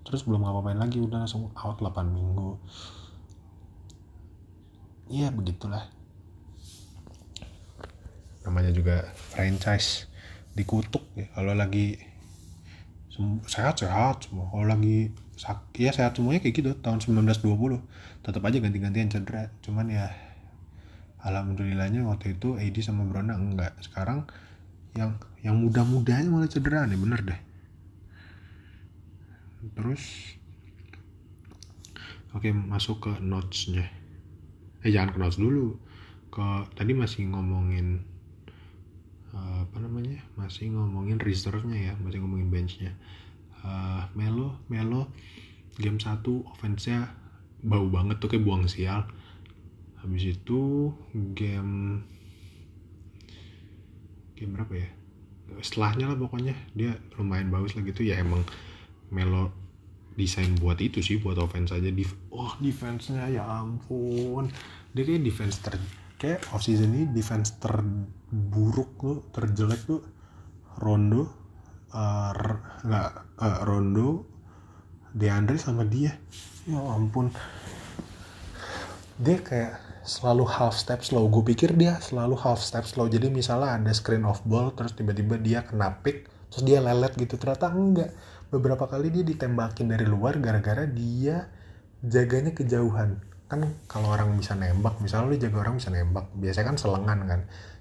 terus 0.00 0.24
belum 0.24 0.40
ngapa-ngapain 0.40 0.80
lagi 0.80 0.98
udah 0.98 1.28
langsung 1.28 1.52
out 1.52 1.78
8 1.84 1.92
minggu. 2.08 2.56
Iya 5.10 5.34
begitulah 5.34 5.99
namanya 8.44 8.72
juga 8.72 9.08
franchise 9.14 10.08
dikutuk 10.56 11.04
ya. 11.16 11.28
Kalau 11.36 11.52
lagi 11.54 12.10
sehat-sehat 13.44 14.28
semua. 14.28 14.48
Kalau 14.48 14.66
lagi 14.66 15.12
sakit 15.36 15.80
ya 15.80 15.92
sehat 15.92 16.16
semuanya 16.16 16.44
kayak 16.44 16.56
gitu 16.60 16.70
tahun 16.84 17.00
1920 17.00 17.80
tetap 18.24 18.42
aja 18.44 18.56
ganti-gantian 18.60 19.08
cedera. 19.12 19.48
Cuman 19.64 19.88
ya 19.92 20.08
alhamdulillahnya 21.20 22.04
waktu 22.08 22.36
itu 22.36 22.56
AD 22.56 22.76
sama 22.80 23.04
Brona 23.08 23.36
enggak. 23.36 23.76
Sekarang 23.84 24.24
yang 24.96 25.20
yang 25.40 25.56
muda-mudanya 25.56 26.28
malah 26.28 26.50
cedera 26.50 26.84
nih 26.88 26.98
bener 27.00 27.20
deh. 27.24 27.40
Terus 29.76 30.02
oke 32.32 32.48
masuk 32.52 32.96
ke 33.04 33.12
notesnya. 33.20 33.88
Eh 34.80 34.90
jangan 34.92 35.12
ke 35.12 35.18
notes 35.20 35.36
dulu. 35.40 35.76
Ke 36.32 36.68
tadi 36.72 36.96
masih 36.96 37.28
ngomongin 37.28 38.04
uh, 39.34 39.66
apa 39.66 39.76
namanya? 39.82 40.20
Masih 40.34 40.72
ngomongin 40.72 41.18
reserve-nya 41.20 41.78
ya 41.90 41.92
masih 42.02 42.22
ngomongin 42.22 42.48
bench-nya. 42.50 42.92
Uh, 43.60 44.08
Melo 44.16 44.56
Melo 44.72 45.12
game 45.76 46.00
1 46.00 46.24
offense-nya 46.24 47.12
bau 47.60 47.86
banget 47.92 48.16
tuh 48.18 48.28
kayak 48.32 48.44
buang 48.44 48.64
sial. 48.66 49.04
Habis 50.00 50.32
itu 50.40 50.90
game 51.36 52.04
game 54.34 54.52
berapa 54.56 54.72
ya? 54.72 54.88
Setelahnya 55.60 56.08
lah 56.14 56.16
pokoknya. 56.16 56.56
Dia 56.72 56.96
lumayan 57.20 57.52
bagus 57.52 57.76
lah 57.76 57.84
gitu. 57.84 58.00
Ya 58.00 58.18
emang 58.18 58.42
Melo 59.12 59.52
desain 60.16 60.52
buat 60.58 60.80
itu 60.80 61.04
sih 61.04 61.20
buat 61.20 61.36
offense 61.36 61.76
aja. 61.76 61.92
Di 61.92 62.04
oh 62.32 62.56
defense-nya 62.58 63.28
ya 63.28 63.44
ampun. 63.44 64.48
Dia 64.96 65.02
kayak 65.04 65.22
defense 65.22 65.60
ter 65.60 65.76
kayak 66.20 66.44
off 66.52 66.60
season 66.60 66.92
ini 66.92 67.08
defense 67.08 67.56
terburuk 67.56 69.00
tuh 69.00 69.16
terjelek 69.32 69.80
tuh. 69.88 70.04
Rondo 70.80 71.24
uh, 71.96 72.32
nggak 72.84 73.10
uh, 73.40 73.58
Rondo 73.64 74.28
DeAndre 75.16 75.56
sama 75.56 75.88
dia. 75.88 76.12
Ya 76.68 76.78
ampun. 76.78 77.32
Dia 79.16 79.40
kayak 79.40 79.80
selalu 80.04 80.44
half 80.48 80.76
step 80.76 81.04
slow 81.04 81.28
gue 81.28 81.44
pikir 81.52 81.76
dia 81.76 82.00
selalu 82.00 82.32
half 82.40 82.56
step 82.64 82.88
slow 82.88 83.04
jadi 83.04 83.28
misalnya 83.28 83.76
ada 83.76 83.92
screen 83.92 84.24
off 84.24 84.40
ball 84.48 84.72
terus 84.72 84.96
tiba-tiba 84.96 85.36
dia 85.36 85.60
kena 85.60 86.00
pick 86.00 86.28
terus 86.52 86.64
dia 86.68 86.84
lelet 86.84 87.16
gitu. 87.16 87.40
Ternyata 87.40 87.72
enggak. 87.72 88.12
Beberapa 88.50 88.84
kali 88.90 89.08
dia 89.08 89.24
ditembakin 89.24 89.88
dari 89.88 90.04
luar 90.04 90.36
gara-gara 90.42 90.84
dia 90.84 91.48
jaganya 92.00 92.52
kejauhan 92.56 93.29
kan 93.50 93.66
kalau 93.90 94.14
orang 94.14 94.38
bisa 94.38 94.54
nembak 94.54 95.02
misalnya 95.02 95.26
lu 95.26 95.36
jaga 95.36 95.58
orang 95.66 95.74
bisa 95.82 95.90
nembak 95.90 96.30
biasanya 96.38 96.66
kan 96.70 96.76
selengan 96.78 97.18
kan. 97.26 97.40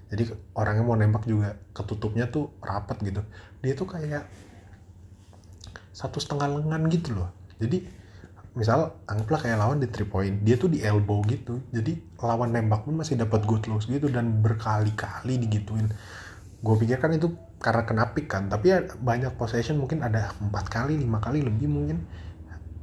Jadi 0.10 0.24
orangnya 0.58 0.84
mau 0.84 0.98
nembak 0.98 1.30
juga 1.30 1.54
ketutupnya 1.78 2.34
tuh 2.34 2.58
rapat 2.66 2.98
gitu. 3.06 3.22
Dia 3.62 3.78
tuh 3.78 3.86
kayak 3.86 4.26
satu 5.94 6.18
setengah 6.18 6.50
lengan 6.58 6.90
gitu 6.90 7.14
loh. 7.14 7.30
Jadi 7.62 7.86
misal 8.58 8.98
anggaplah 9.06 9.46
kayak 9.46 9.58
lawan 9.62 9.78
di 9.78 9.88
three 9.94 10.10
point 10.10 10.42
dia 10.42 10.58
tuh 10.58 10.74
di 10.74 10.82
elbow 10.82 11.22
gitu. 11.30 11.62
Jadi 11.70 12.18
lawan 12.18 12.50
nembak 12.50 12.90
pun 12.90 12.98
masih 12.98 13.22
dapat 13.22 13.46
good 13.46 13.70
looks 13.70 13.86
gitu 13.86 14.10
dan 14.10 14.42
berkali-kali 14.42 15.38
digituin. 15.38 15.94
Gue 16.66 16.76
pikir 16.82 16.98
kan 16.98 17.14
itu 17.14 17.30
karena 17.62 17.84
kena 17.86 18.04
kan 18.26 18.48
tapi 18.50 18.72
ya 18.72 18.88
banyak 18.98 19.36
possession 19.36 19.78
mungkin 19.78 20.02
ada 20.02 20.32
empat 20.40 20.72
kali 20.72 20.96
lima 20.96 21.20
kali 21.20 21.44
lebih 21.44 21.68
mungkin 21.68 22.08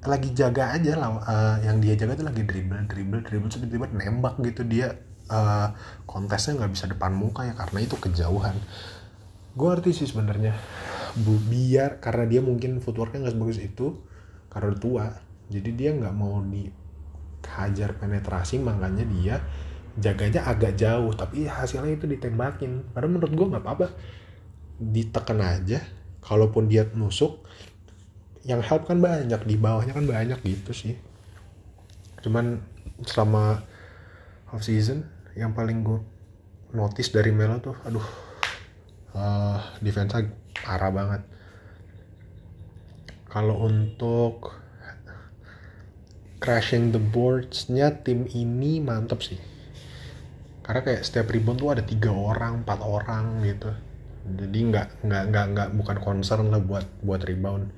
lagi 0.07 0.31
jaga 0.33 0.75
aja 0.75 0.99
lah 0.99 1.11
uh, 1.23 1.57
yang 1.63 1.83
dia 1.83 1.95
jaga 1.99 2.19
tuh 2.19 2.27
lagi 2.27 2.43
dribble 2.47 2.87
dribble 2.87 3.23
dribble 3.23 3.51
tiba-tiba 3.51 3.87
nembak 3.93 4.39
gitu. 4.43 4.63
Dia 4.67 4.95
uh, 5.31 5.69
kontesnya 6.07 6.63
nggak 6.63 6.73
bisa 6.73 6.85
depan 6.91 7.13
muka 7.15 7.47
ya 7.47 7.55
karena 7.55 7.79
itu 7.83 7.97
kejauhan. 7.99 8.57
Gue 9.57 9.69
arti 9.73 9.91
sih 9.95 10.07
sebenarnya. 10.09 10.55
Biar 11.23 12.03
karena 12.03 12.25
dia 12.29 12.41
mungkin 12.45 12.83
footworknya 12.83 13.27
nggak 13.27 13.35
sebagus 13.35 13.59
itu 13.63 13.87
karena 14.53 14.73
tua 14.77 15.07
jadi 15.47 15.71
dia 15.73 15.91
nggak 15.95 16.15
mau 16.17 16.43
dihajar 16.43 17.95
penetrasi 17.97 18.59
makanya 18.59 19.05
dia 19.07 19.39
jaganya 19.97 20.45
agak 20.45 20.77
jauh 20.77 21.15
tapi 21.15 21.47
hasilnya 21.47 21.95
itu 21.95 22.11
ditembakin. 22.11 22.93
Padahal 22.93 23.13
menurut 23.17 23.33
gue 23.33 23.47
nggak 23.55 23.65
apa-apa. 23.65 23.87
Ditekan 24.77 25.41
aja 25.41 25.81
kalaupun 26.21 26.67
dia 26.67 26.85
nusuk 26.93 27.46
yang 28.47 28.63
help 28.63 28.87
kan 28.87 29.03
banyak 29.03 29.43
di 29.43 29.59
bawahnya 29.59 29.93
kan 29.93 30.07
banyak 30.07 30.39
gitu 30.47 30.71
sih. 30.71 30.95
Cuman 32.23 32.63
selama 33.03 33.67
off 34.55 34.63
season 34.63 35.03
yang 35.35 35.51
paling 35.51 35.83
gue 35.83 35.99
notice 36.71 37.11
dari 37.11 37.35
Melo 37.35 37.59
tuh 37.59 37.77
aduh 37.83 38.07
uh, 39.19 39.59
defense 39.83 40.15
parah 40.63 40.95
banget. 40.95 41.23
Kalau 43.27 43.67
untuk 43.67 44.55
crashing 46.39 46.95
the 46.95 47.03
boards-nya 47.03 48.01
tim 48.07 48.31
ini 48.31 48.79
mantep 48.79 49.27
sih. 49.27 49.43
Karena 50.63 50.87
kayak 50.87 51.03
setiap 51.03 51.35
rebound 51.35 51.59
tuh 51.59 51.75
ada 51.75 51.83
tiga 51.83 52.15
orang 52.15 52.63
empat 52.63 52.79
orang 52.81 53.43
gitu. 53.43 53.75
Jadi 54.27 54.59
nggak 54.71 55.03
nggak 55.03 55.25
nggak 55.35 55.47
nggak 55.53 55.69
bukan 55.75 55.99
concern 55.99 56.55
lah 56.55 56.63
buat 56.63 56.87
buat 57.03 57.27
rebound 57.27 57.75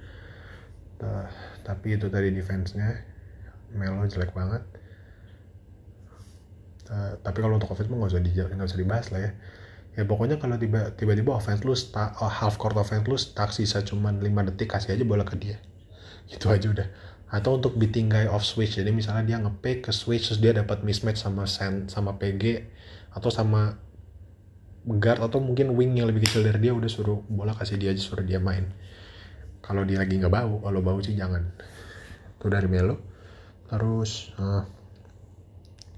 uh, 1.03 1.27
tapi 1.63 1.99
itu 1.99 2.07
tadi 2.11 2.33
defense-nya 2.33 3.05
Melo 3.75 4.05
jelek 4.09 4.33
banget. 4.33 4.65
Uh, 6.89 7.21
tapi 7.21 7.45
kalau 7.45 7.61
untuk 7.61 7.69
offense 7.69 7.93
mah 7.93 8.01
nggak 8.01 8.13
usah 8.17 8.23
di 8.25 8.33
nggak 8.33 8.69
usah 8.69 8.81
dibahas 8.81 9.07
lah 9.13 9.21
ya. 9.21 9.33
Ya 9.99 10.03
pokoknya 10.09 10.41
kalau 10.41 10.57
tiba 10.57 10.95
tiba-tiba 10.97 11.37
offense 11.37 11.67
lu 11.67 11.77
start, 11.77 12.17
uh, 12.23 12.33
half 12.33 12.57
court 12.57 12.79
offense 12.81 13.05
lu 13.05 13.19
stuck 13.21 13.53
sisa 13.53 13.85
cuman 13.85 14.23
5 14.23 14.49
detik 14.55 14.73
kasih 14.73 14.97
aja 14.97 15.05
bola 15.05 15.29
ke 15.29 15.37
dia. 15.37 15.61
Itu 16.33 16.49
aja 16.49 16.65
udah. 16.73 16.89
Atau 17.29 17.61
untuk 17.61 17.77
beating 17.77 18.09
guy 18.09 18.25
off 18.25 18.41
switch 18.41 18.81
jadi 18.81 18.89
misalnya 18.89 19.29
dia 19.29 19.37
ngepick 19.37 19.85
ke 19.85 19.93
switch 19.93 20.33
terus 20.33 20.41
dia 20.41 20.57
dapat 20.57 20.81
mismatch 20.81 21.21
sama 21.21 21.45
sen 21.45 21.93
sama 21.93 22.17
PG 22.17 22.65
atau 23.13 23.29
sama 23.29 23.77
guard 24.97 25.21
atau 25.21 25.37
mungkin 25.45 25.77
wing 25.77 26.01
yang 26.01 26.09
lebih 26.09 26.25
kecil 26.25 26.41
dari 26.41 26.57
dia 26.57 26.73
udah 26.73 26.89
suruh 26.89 27.21
bola 27.29 27.53
kasih 27.53 27.77
dia 27.77 27.93
aja 27.93 28.01
suruh 28.01 28.25
dia 28.25 28.41
main 28.41 28.73
kalau 29.69 29.85
dia 29.85 30.01
lagi 30.01 30.17
nggak 30.17 30.33
bau 30.33 30.65
kalau 30.65 30.81
bau 30.81 30.99
sih 31.05 31.13
jangan. 31.13 31.45
Itu 32.41 32.49
dari 32.49 32.65
Melo. 32.65 32.97
Terus 33.69 34.33
uh, 34.41 34.65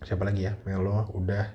siapa 0.02 0.26
lagi 0.26 0.50
ya? 0.50 0.58
Melo 0.66 1.06
udah. 1.14 1.46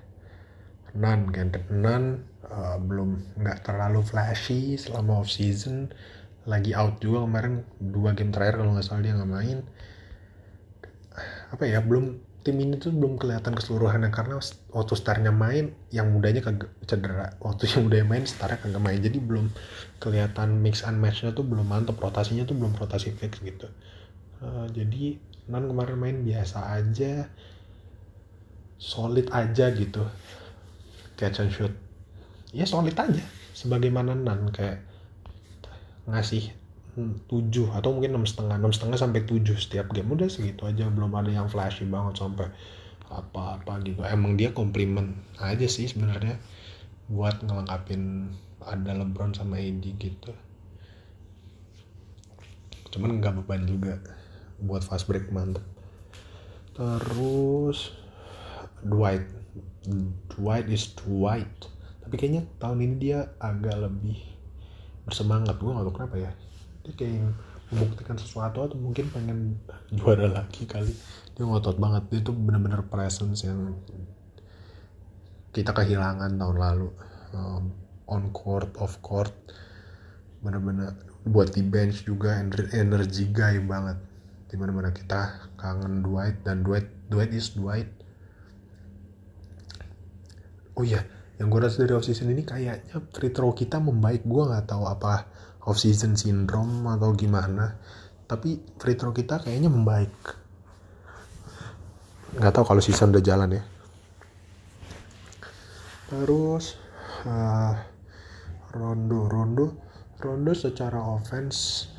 Nan 0.96 1.28
kan 1.36 1.52
Nan 1.76 2.24
uh, 2.48 2.80
belum 2.80 3.36
nggak 3.36 3.68
terlalu 3.68 4.00
flashy 4.00 4.80
selama 4.80 5.20
off 5.20 5.28
season. 5.28 5.92
Lagi 6.48 6.72
out 6.72 7.04
juga 7.04 7.28
kemarin 7.28 7.68
dua 7.84 8.16
game 8.16 8.32
terakhir 8.32 8.64
kalau 8.64 8.72
nggak 8.72 8.88
salah 8.88 9.04
dia 9.04 9.12
nggak 9.20 9.34
main. 9.36 9.60
Apa 11.52 11.68
ya 11.68 11.84
belum 11.84 12.16
tim 12.46 12.62
ini 12.62 12.78
tuh 12.78 12.94
belum 12.94 13.18
kelihatan 13.18 13.58
keseluruhannya 13.58 14.14
karena 14.14 14.38
waktu 14.70 14.94
startnya 14.94 15.34
main 15.34 15.74
yang 15.90 16.14
mudanya 16.14 16.46
kagak 16.46 16.70
cedera. 16.86 17.34
Waktu 17.42 17.66
yang 17.74 17.90
mudanya 17.90 18.06
main 18.06 18.24
startnya 18.30 18.62
kagak 18.62 18.84
main. 18.86 19.02
Jadi 19.02 19.18
belum 19.18 19.50
kelihatan 19.98 20.62
mix 20.62 20.86
and 20.86 21.02
matchnya 21.02 21.34
tuh 21.34 21.42
belum 21.42 21.66
mantap 21.66 21.98
rotasinya 21.98 22.46
tuh 22.46 22.54
belum 22.54 22.78
rotasi 22.78 23.18
fix 23.18 23.42
gitu. 23.42 23.66
Uh, 24.46 24.70
jadi 24.70 25.18
Nan 25.46 25.70
kemarin 25.70 25.98
main 25.98 26.18
biasa 26.22 26.74
aja 26.78 27.25
solid 28.78 29.25
aja 29.34 29.74
gitu. 29.74 30.06
Catch 31.18 31.42
and 31.42 31.50
shoot. 31.50 31.74
Ya 32.54 32.70
solid 32.70 32.94
aja 32.94 33.25
sebagaimana 33.58 34.14
Nan 34.14 34.54
kayak 34.54 34.86
ngasih 36.06 36.54
tujuh 37.28 37.75
atau 37.75 37.92
mungkin 37.92 38.16
enam 38.16 38.24
setengah 38.24 38.56
enam 38.56 38.72
setengah 38.72 38.96
sampai 38.96 39.28
tujuh 39.28 39.60
setiap 39.60 39.92
game. 39.92 40.08
Udah 40.08 40.32
segitu 40.32 40.64
aja 40.64 40.88
belum 40.88 41.12
ada 41.12 41.28
yang 41.28 41.52
flashy 41.52 41.84
banget 41.84 42.20
sampai 42.24 42.48
apa-apa 43.12 43.84
gitu. 43.84 44.02
Emang 44.08 44.40
dia 44.40 44.56
komplimen 44.56 45.20
aja 45.38 45.68
sih 45.68 45.92
sebenarnya 45.92 46.40
buat 47.12 47.44
ngelengkapin 47.44 48.34
ada 48.64 48.92
LeBron 48.96 49.36
sama 49.36 49.60
AD 49.60 49.84
gitu. 50.00 50.32
Cuman 52.96 53.20
nggak 53.20 53.44
beban 53.44 53.68
juga 53.68 54.00
buat 54.64 54.82
fast 54.82 55.12
break 55.12 55.30
mantep. 55.36 55.62
Terus 56.75 57.92
Dwight. 58.82 59.28
Dwight 60.32 60.68
is 60.72 60.96
Dwight. 60.96 61.52
Tapi 62.02 62.16
kayaknya 62.16 62.48
tahun 62.58 62.80
ini 62.86 62.96
dia 63.02 63.36
agak 63.44 63.75
lebih 63.84 64.18
bersemangat. 65.04 65.58
Gue 65.58 65.74
gak 65.74 65.86
tau 65.86 65.94
kenapa 65.94 66.16
ya 66.18 66.32
dia 66.86 66.94
kayak 66.94 67.34
membuktikan 67.74 68.13
sesuatu 68.13 68.62
atau 68.62 68.77
mungkin 68.77 69.10
pengen 69.10 69.58
juara 69.89 70.30
lagi 70.30 70.70
kali. 70.70 70.94
Dia 71.34 71.44
ngotot 71.44 71.82
banget. 71.82 72.04
Dia 72.13 72.20
tuh 72.22 72.36
bener-bener 72.38 72.86
presence 72.86 73.42
yang 73.42 73.74
kita 75.50 75.74
kehilangan 75.74 76.38
tahun 76.38 76.58
lalu. 76.62 76.89
Um, 77.34 77.74
on 78.06 78.30
court 78.30 78.77
off 78.77 79.01
court. 79.01 79.34
Bener-bener 80.46 80.94
buat 81.25 81.50
di 81.50 81.65
bench 81.65 82.06
juga 82.06 82.38
energi 82.77 83.34
guy 83.34 83.58
banget. 83.65 83.98
Di 84.46 84.56
mana 84.62 84.70
mana 84.70 84.94
kita 84.94 85.50
kangen 85.58 86.06
Dwight 86.06 86.46
dan 86.46 86.62
Dwight 86.62 87.10
Dwight 87.10 87.34
is 87.34 87.50
Dwight. 87.58 87.89
Oh 90.77 90.86
iya 90.86 91.01
yang 91.36 91.51
gue 91.51 91.60
rasa 91.60 91.84
dari 91.84 91.92
off 91.92 92.08
season 92.08 92.32
ini 92.32 92.48
kayaknya 92.48 92.96
free 93.12 93.34
throw 93.34 93.51
kita 93.51 93.82
membaik. 93.82 94.22
Gue 94.24 94.46
nggak 94.46 94.70
tahu 94.70 94.86
apa 94.86 95.27
off 95.66 95.82
season 95.82 96.14
syndrome 96.14 96.86
atau 96.90 97.14
gimana 97.18 97.78
tapi 98.26 98.58
free 98.82 98.98
throw 98.98 99.14
kita 99.14 99.38
kayaknya 99.42 99.70
membaik. 99.70 100.14
Nggak 102.36 102.54
tahu 102.58 102.66
kalau 102.66 102.82
season 102.82 103.14
udah 103.14 103.24
jalan 103.24 103.62
ya. 103.62 103.64
Terus 106.10 106.78
uh, 107.26 107.74
Rondo 108.74 109.30
Rondo 109.30 109.66
Rondo 110.18 110.52
secara 110.58 111.00
offense 111.00 111.90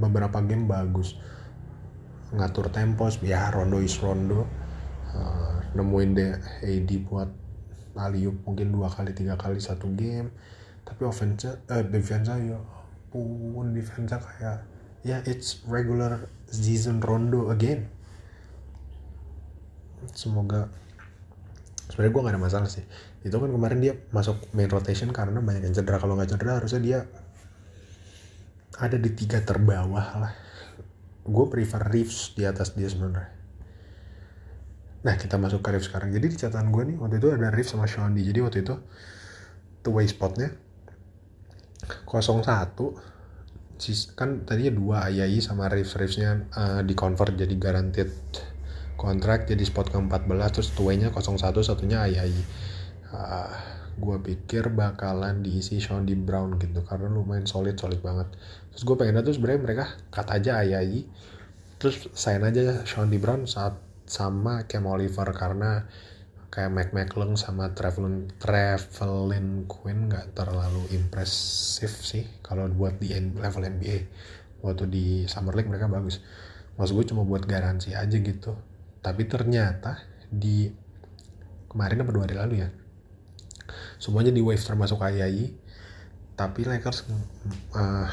beberapa 0.00 0.40
game 0.40 0.64
bagus. 0.64 1.14
Ngatur 2.32 2.72
tempos 2.72 3.20
ya 3.20 3.52
Rondo 3.52 3.78
is 3.84 3.94
Rondo. 4.00 4.48
Uh, 5.12 5.60
nemuin 5.76 6.10
deh 6.16 6.32
AD 6.64 6.90
buat 7.04 7.28
aliup 7.96 8.44
mungkin 8.44 8.72
dua 8.72 8.88
kali 8.88 9.12
tiga 9.12 9.36
kali 9.36 9.60
satu 9.60 9.92
game. 9.92 10.32
Tapi 10.88 11.04
offense 11.04 11.44
uh, 11.68 11.84
defense 11.84 12.32
ya 12.32 12.56
pun 13.52 13.72
defense 13.72 14.12
kayak 14.12 14.66
ya 15.06 15.18
yeah, 15.18 15.20
it's 15.24 15.62
regular 15.64 16.26
season 16.50 16.98
Rondo 16.98 17.48
again. 17.50 17.88
Semoga 20.12 20.70
sebenarnya 21.90 22.12
gue 22.12 22.22
gak 22.26 22.34
ada 22.34 22.42
masalah 22.42 22.68
sih. 22.70 22.84
Itu 23.22 23.38
kan 23.38 23.50
kemarin 23.50 23.78
dia 23.82 23.94
masuk 24.10 24.38
main 24.54 24.70
rotation 24.70 25.10
karena 25.10 25.38
banyak 25.42 25.66
yang 25.66 25.74
cedera. 25.74 25.98
Kalau 25.98 26.14
nggak 26.14 26.30
cedera 26.30 26.58
harusnya 26.62 26.80
dia 26.82 26.98
ada 28.76 28.96
di 28.98 29.10
tiga 29.14 29.42
terbawah 29.42 30.06
lah. 30.20 30.32
Gue 31.26 31.50
prefer 31.50 31.82
Reeves 31.90 32.34
di 32.38 32.46
atas 32.46 32.74
dia 32.78 32.86
sebenarnya. 32.86 33.34
Nah 35.06 35.14
kita 35.14 35.38
masuk 35.38 35.62
ke 35.62 35.74
Reeves 35.74 35.86
sekarang. 35.90 36.10
Jadi 36.14 36.26
di 36.34 36.36
catatan 36.38 36.70
gue 36.70 36.82
nih 36.94 36.96
waktu 36.98 37.18
itu 37.18 37.28
ada 37.34 37.50
Reeves 37.50 37.70
sama 37.70 37.86
Shondi 37.86 38.22
jadi 38.26 38.42
waktu 38.42 38.62
itu 38.62 38.74
two 39.86 39.94
way 39.94 40.06
spotnya 40.10 40.50
01 42.08 42.72
kan 44.16 44.40
tadinya 44.48 44.72
dua 44.72 44.96
Ayayi 45.12 45.44
sama 45.44 45.68
Reeves 45.68 46.00
Reevesnya 46.00 46.48
uh, 46.56 46.80
di 46.80 46.96
convert 46.96 47.36
jadi 47.36 47.52
guaranteed 47.60 48.08
kontrak 48.96 49.44
jadi 49.44 49.60
spot 49.60 49.92
ke-14 49.92 50.48
terus 50.48 50.72
tuanya 50.72 51.12
01 51.12 51.36
satunya 51.60 52.08
Ayayi 52.08 52.40
uh, 53.12 53.76
gue 53.96 54.16
pikir 54.20 54.68
bakalan 54.76 55.40
diisi 55.40 55.80
Shondi 55.80 56.12
Brown 56.12 56.60
gitu 56.60 56.84
karena 56.84 57.08
lumayan 57.08 57.48
solid 57.48 57.80
solid 57.80 58.04
banget. 58.04 58.28
Terus 58.72 58.82
gue 58.84 58.96
pengen 58.96 59.24
tuh 59.24 59.32
sebenarnya 59.32 59.60
mereka 59.64 59.84
cut 60.12 60.28
aja 60.28 60.60
Ayayi 60.60 61.08
terus 61.76 62.08
sign 62.16 62.44
aja 62.44 62.84
Shondi 62.88 63.20
Brown 63.20 63.44
saat 63.44 63.76
sama 64.08 64.64
Cam 64.68 64.88
Oliver 64.88 65.28
karena 65.36 65.84
kayak 66.48 66.70
Mac 66.72 66.88
McClung 66.94 67.34
sama 67.34 67.72
Travelin 67.76 68.30
Travelin 68.40 69.66
Quinn 69.68 70.08
nggak 70.10 70.36
terlalu 70.36 70.86
impresif 70.94 72.02
sih. 72.02 72.26
Kalau 72.42 72.66
buat 72.72 72.98
di 72.98 73.12
level 73.14 73.62
NBA 73.66 73.98
waktu 74.64 74.84
di 74.88 75.06
Summer 75.28 75.52
League 75.54 75.68
mereka 75.68 75.90
bagus. 75.90 76.24
Maksud 76.76 76.92
gue 76.96 77.06
cuma 77.12 77.22
buat 77.24 77.44
garansi 77.44 77.96
aja 77.96 78.16
gitu. 78.16 78.56
Tapi 79.00 79.22
ternyata 79.28 80.02
di 80.26 80.68
kemarin 81.70 82.02
apa 82.02 82.10
dua 82.10 82.24
hari 82.24 82.36
lalu 82.40 82.54
ya 82.64 82.68
semuanya 84.00 84.32
di 84.32 84.42
wave 84.44 84.60
termasuk 84.62 85.02
Ayayi 85.02 85.52
tapi 86.36 86.68
Lakers 86.68 87.08
uh, 87.72 88.08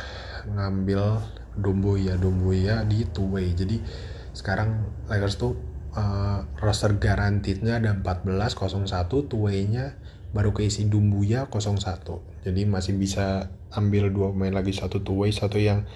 ngambil 0.48 1.19
Domboya 1.60 2.15
Domboya 2.15 2.88
di 2.88 3.04
two 3.12 3.28
way. 3.28 3.52
Jadi 3.52 3.84
sekarang 4.32 4.88
Lakers 5.12 5.36
tuh 5.36 5.60
uh, 5.97 6.45
roster 6.60 6.97
garantidnya 6.97 7.79
ada 7.79 7.93
14 7.95 8.53
01 8.53 9.10
two 9.10 9.41
way-nya 9.45 9.97
baru 10.34 10.53
keisi 10.53 10.89
Dumbuya 10.89 11.45
01 11.47 12.43
jadi 12.43 12.62
masih 12.67 12.99
bisa 12.99 13.53
ambil 13.73 14.13
dua 14.13 14.29
pemain 14.36 14.53
lagi 14.53 14.75
satu 14.75 15.01
way 15.15 15.34
satu 15.34 15.58
yang 15.58 15.88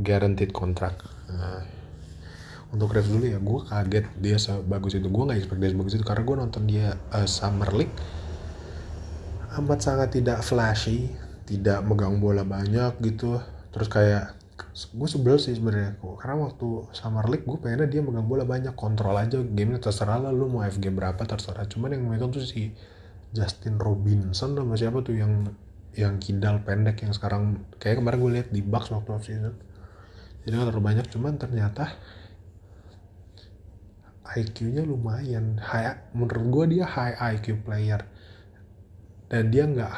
guaranteed 0.00 0.50
kontrak. 0.50 0.96
Nah, 1.28 1.62
untuk 2.72 2.96
Rev 2.96 3.06
dulu 3.06 3.24
ya 3.28 3.38
gue 3.38 3.60
kaget 3.68 4.06
dia 4.16 4.36
sebagus 4.40 4.96
itu. 4.96 5.06
Gue 5.12 5.28
nggak 5.28 5.38
expect 5.44 5.60
dia 5.60 5.70
sebagus 5.70 5.92
itu 5.94 6.04
karena 6.06 6.22
gue 6.24 6.36
nonton 6.40 6.62
dia 6.64 6.96
uh, 7.12 7.28
Summer 7.28 7.70
League. 7.76 7.92
Amat 9.60 9.82
sangat 9.82 10.14
tidak 10.16 10.40
flashy 10.46 11.10
tidak 11.44 11.82
megang 11.84 12.16
bola 12.22 12.46
banyak 12.46 12.96
gitu. 13.04 13.42
Terus 13.70 13.88
kayak 13.92 14.39
gue 14.72 15.08
sebel 15.10 15.36
sih 15.36 15.54
sebenarnya. 15.58 15.98
Karena 15.98 16.46
waktu 16.46 16.68
Summer 16.94 17.26
League 17.26 17.46
gue 17.46 17.58
pengennya 17.58 17.88
dia 17.90 18.00
megang 18.00 18.26
bola 18.26 18.46
banyak. 18.46 18.74
Kontrol 18.78 19.16
aja 19.18 19.42
gamenya 19.42 19.82
terserah 19.82 20.22
lah. 20.22 20.32
Lu 20.32 20.46
mau 20.46 20.62
FG 20.62 20.94
berapa 20.94 21.20
terserah. 21.20 21.66
Cuman 21.66 21.94
yang 21.96 22.06
megang 22.06 22.30
tuh 22.30 22.42
si 22.42 22.74
Justin 23.30 23.78
Robinson 23.78 24.54
sama 24.54 24.74
siapa 24.74 25.02
tuh 25.02 25.18
yang 25.18 25.50
yang 25.94 26.22
kidal 26.22 26.62
pendek 26.62 27.02
yang 27.02 27.10
sekarang 27.10 27.66
kayak 27.82 27.98
kemarin 27.98 28.18
gue 28.22 28.32
lihat 28.38 28.48
di 28.54 28.62
Bucks 28.62 28.94
waktu 28.94 29.10
off 29.10 29.26
season 29.26 29.58
jadi 30.44 30.56
gak 30.56 30.66
terlalu 30.72 30.84
banyak. 30.84 31.06
Cuman 31.12 31.34
ternyata 31.36 31.84
IQ-nya 34.30 34.86
lumayan. 34.86 35.58
High 35.60 36.14
menurut 36.16 36.46
gue 36.48 36.64
dia 36.78 36.84
high 36.86 37.16
IQ 37.36 37.66
player. 37.66 38.06
Dan 39.30 39.54
dia 39.54 39.62
nggak 39.62 39.92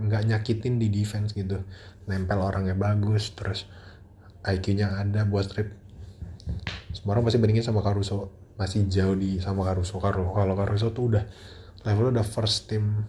nggak 0.00 0.22
nyakitin 0.32 0.80
di 0.80 0.88
defense 0.88 1.36
gitu. 1.36 1.60
Nempel 2.08 2.40
orangnya 2.40 2.72
bagus 2.72 3.36
terus 3.36 3.68
IQ-nya 4.48 4.96
ada 4.96 5.28
buat 5.28 5.44
strip 5.44 5.88
semua 6.92 7.16
orang 7.16 7.28
pasti 7.28 7.38
bandingin 7.40 7.64
sama 7.64 7.84
Caruso. 7.84 8.32
Masih 8.58 8.88
jauh 8.88 9.14
di 9.14 9.38
sama 9.38 9.68
Caruso. 9.68 10.00
Kalau 10.00 10.32
kalau 10.32 10.54
Caruso 10.56 10.90
tuh 10.90 11.14
udah 11.14 11.24
levelnya 11.84 12.20
udah 12.20 12.26
first 12.26 12.66
team 12.66 13.06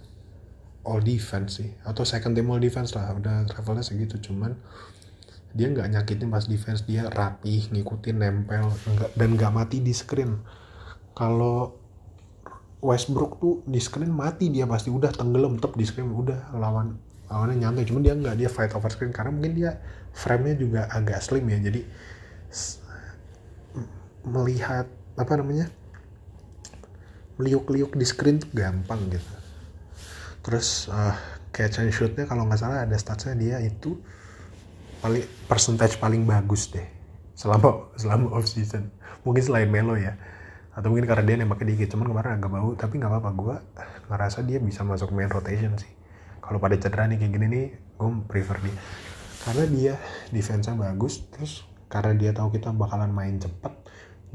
all 0.84 0.99
defense 1.02 1.63
sih. 1.63 1.69
Atau 1.88 2.04
second 2.04 2.36
team 2.36 2.52
all 2.52 2.62
defense 2.62 2.93
lah. 2.93 3.15
Udah 3.15 3.47
levelnya 3.49 3.84
segitu. 3.84 4.19
Cuman 4.19 4.54
dia 5.56 5.71
nggak 5.71 5.89
nyakitin 5.89 6.30
pas 6.30 6.45
defense. 6.45 6.84
Dia 6.86 7.08
rapi 7.10 7.71
ngikutin 7.71 8.15
nempel 8.19 8.69
enggak, 8.86 9.10
dan 9.15 9.30
nggak 9.34 9.52
mati 9.56 9.82
di 9.82 9.95
screen. 9.95 10.43
Kalau 11.15 11.75
Westbrook 12.80 13.43
tuh 13.43 13.56
di 13.67 13.80
screen 13.82 14.12
mati 14.12 14.52
dia 14.52 14.69
pasti. 14.69 14.91
Udah 14.91 15.10
tenggelam 15.10 15.58
tetap 15.58 15.73
di 15.73 15.88
screen. 15.88 16.12
Udah 16.13 16.52
lawan 16.54 16.99
lawannya 17.32 17.58
nyantai. 17.58 17.88
Cuman 17.88 18.06
dia 18.06 18.13
nggak 18.13 18.36
dia 18.38 18.49
fight 18.52 18.75
over 18.78 18.91
screen. 18.93 19.10
Karena 19.10 19.34
mungkin 19.34 19.58
dia 19.58 19.82
frame-nya 20.19 20.55
juga 20.60 20.82
agak 20.91 21.23
slim 21.23 21.47
ya. 21.47 21.60
Jadi 21.63 21.82
melihat 24.27 24.86
apa 25.15 25.34
namanya 25.39 25.71
liuk-liuk 27.39 27.95
di 27.95 28.03
screen 28.03 28.43
tuh 28.43 28.51
gampang 28.51 29.08
gitu. 29.08 29.34
Terus 30.43 30.91
uh, 30.91 31.15
catch 31.55 31.79
and 31.79 31.95
shootnya 31.95 32.27
kalau 32.27 32.43
nggak 32.45 32.60
salah 32.60 32.84
ada 32.84 32.95
statsnya 32.99 33.36
dia 33.39 33.58
itu 33.63 33.95
paling 34.99 35.23
percentage 35.47 35.95
paling 35.95 36.27
bagus 36.27 36.67
deh 36.75 36.84
selama 37.32 37.88
selama 37.95 38.36
off 38.36 38.51
season 38.51 38.91
mungkin 39.23 39.39
selain 39.39 39.71
Melo 39.71 39.95
ya 39.95 40.19
atau 40.75 40.91
mungkin 40.91 41.08
karena 41.08 41.23
dia 41.23 41.36
nembaknya 41.39 41.71
dikit 41.71 41.95
cuman 41.95 42.12
kemarin 42.12 42.32
agak 42.36 42.51
bau 42.51 42.71
tapi 42.75 42.99
nggak 42.99 43.12
apa-apa. 43.12 43.29
Gue 43.36 43.55
ngerasa 44.12 44.43
dia 44.43 44.60
bisa 44.60 44.84
masuk 44.84 45.12
main 45.15 45.32
rotation 45.32 45.75
sih. 45.79 45.91
Kalau 46.43 46.60
pada 46.60 46.75
cedera 46.75 47.08
nih 47.08 47.19
kayak 47.19 47.32
gini 47.36 47.47
nih 47.47 47.65
gue 47.99 48.10
prefer 48.27 48.60
dia 48.63 48.75
karena 49.47 49.63
dia 49.69 49.93
defense-nya 50.34 50.75
bagus 50.75 51.23
terus 51.32 51.63
karena 51.88 52.13
dia 52.17 52.32
tahu 52.36 52.54
kita 52.54 52.75
bakalan 52.75 53.12
main 53.13 53.39
cepet 53.39 53.73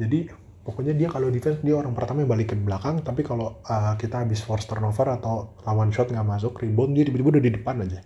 jadi 0.01 0.33
pokoknya 0.65 0.97
dia 0.97 1.09
kalau 1.13 1.29
defense 1.29 1.61
dia 1.61 1.77
orang 1.77 1.93
pertama 1.93 2.25
yang 2.25 2.31
balik 2.33 2.51
ke 2.51 2.57
belakang 2.57 3.05
tapi 3.05 3.21
kalau 3.21 3.61
uh, 3.69 3.95
kita 4.01 4.25
habis 4.25 4.41
force 4.41 4.65
turnover 4.65 5.13
atau 5.13 5.55
lawan 5.69 5.93
shot 5.93 6.09
nggak 6.09 6.25
masuk 6.25 6.57
rebound 6.57 6.97
dia 6.97 7.05
tiba-tiba 7.05 7.37
udah 7.37 7.45
di 7.45 7.53
depan 7.53 7.77
aja. 7.85 8.01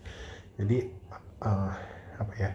Jadi 0.59 0.77
uh, 1.47 1.73
apa 2.19 2.33
ya 2.35 2.51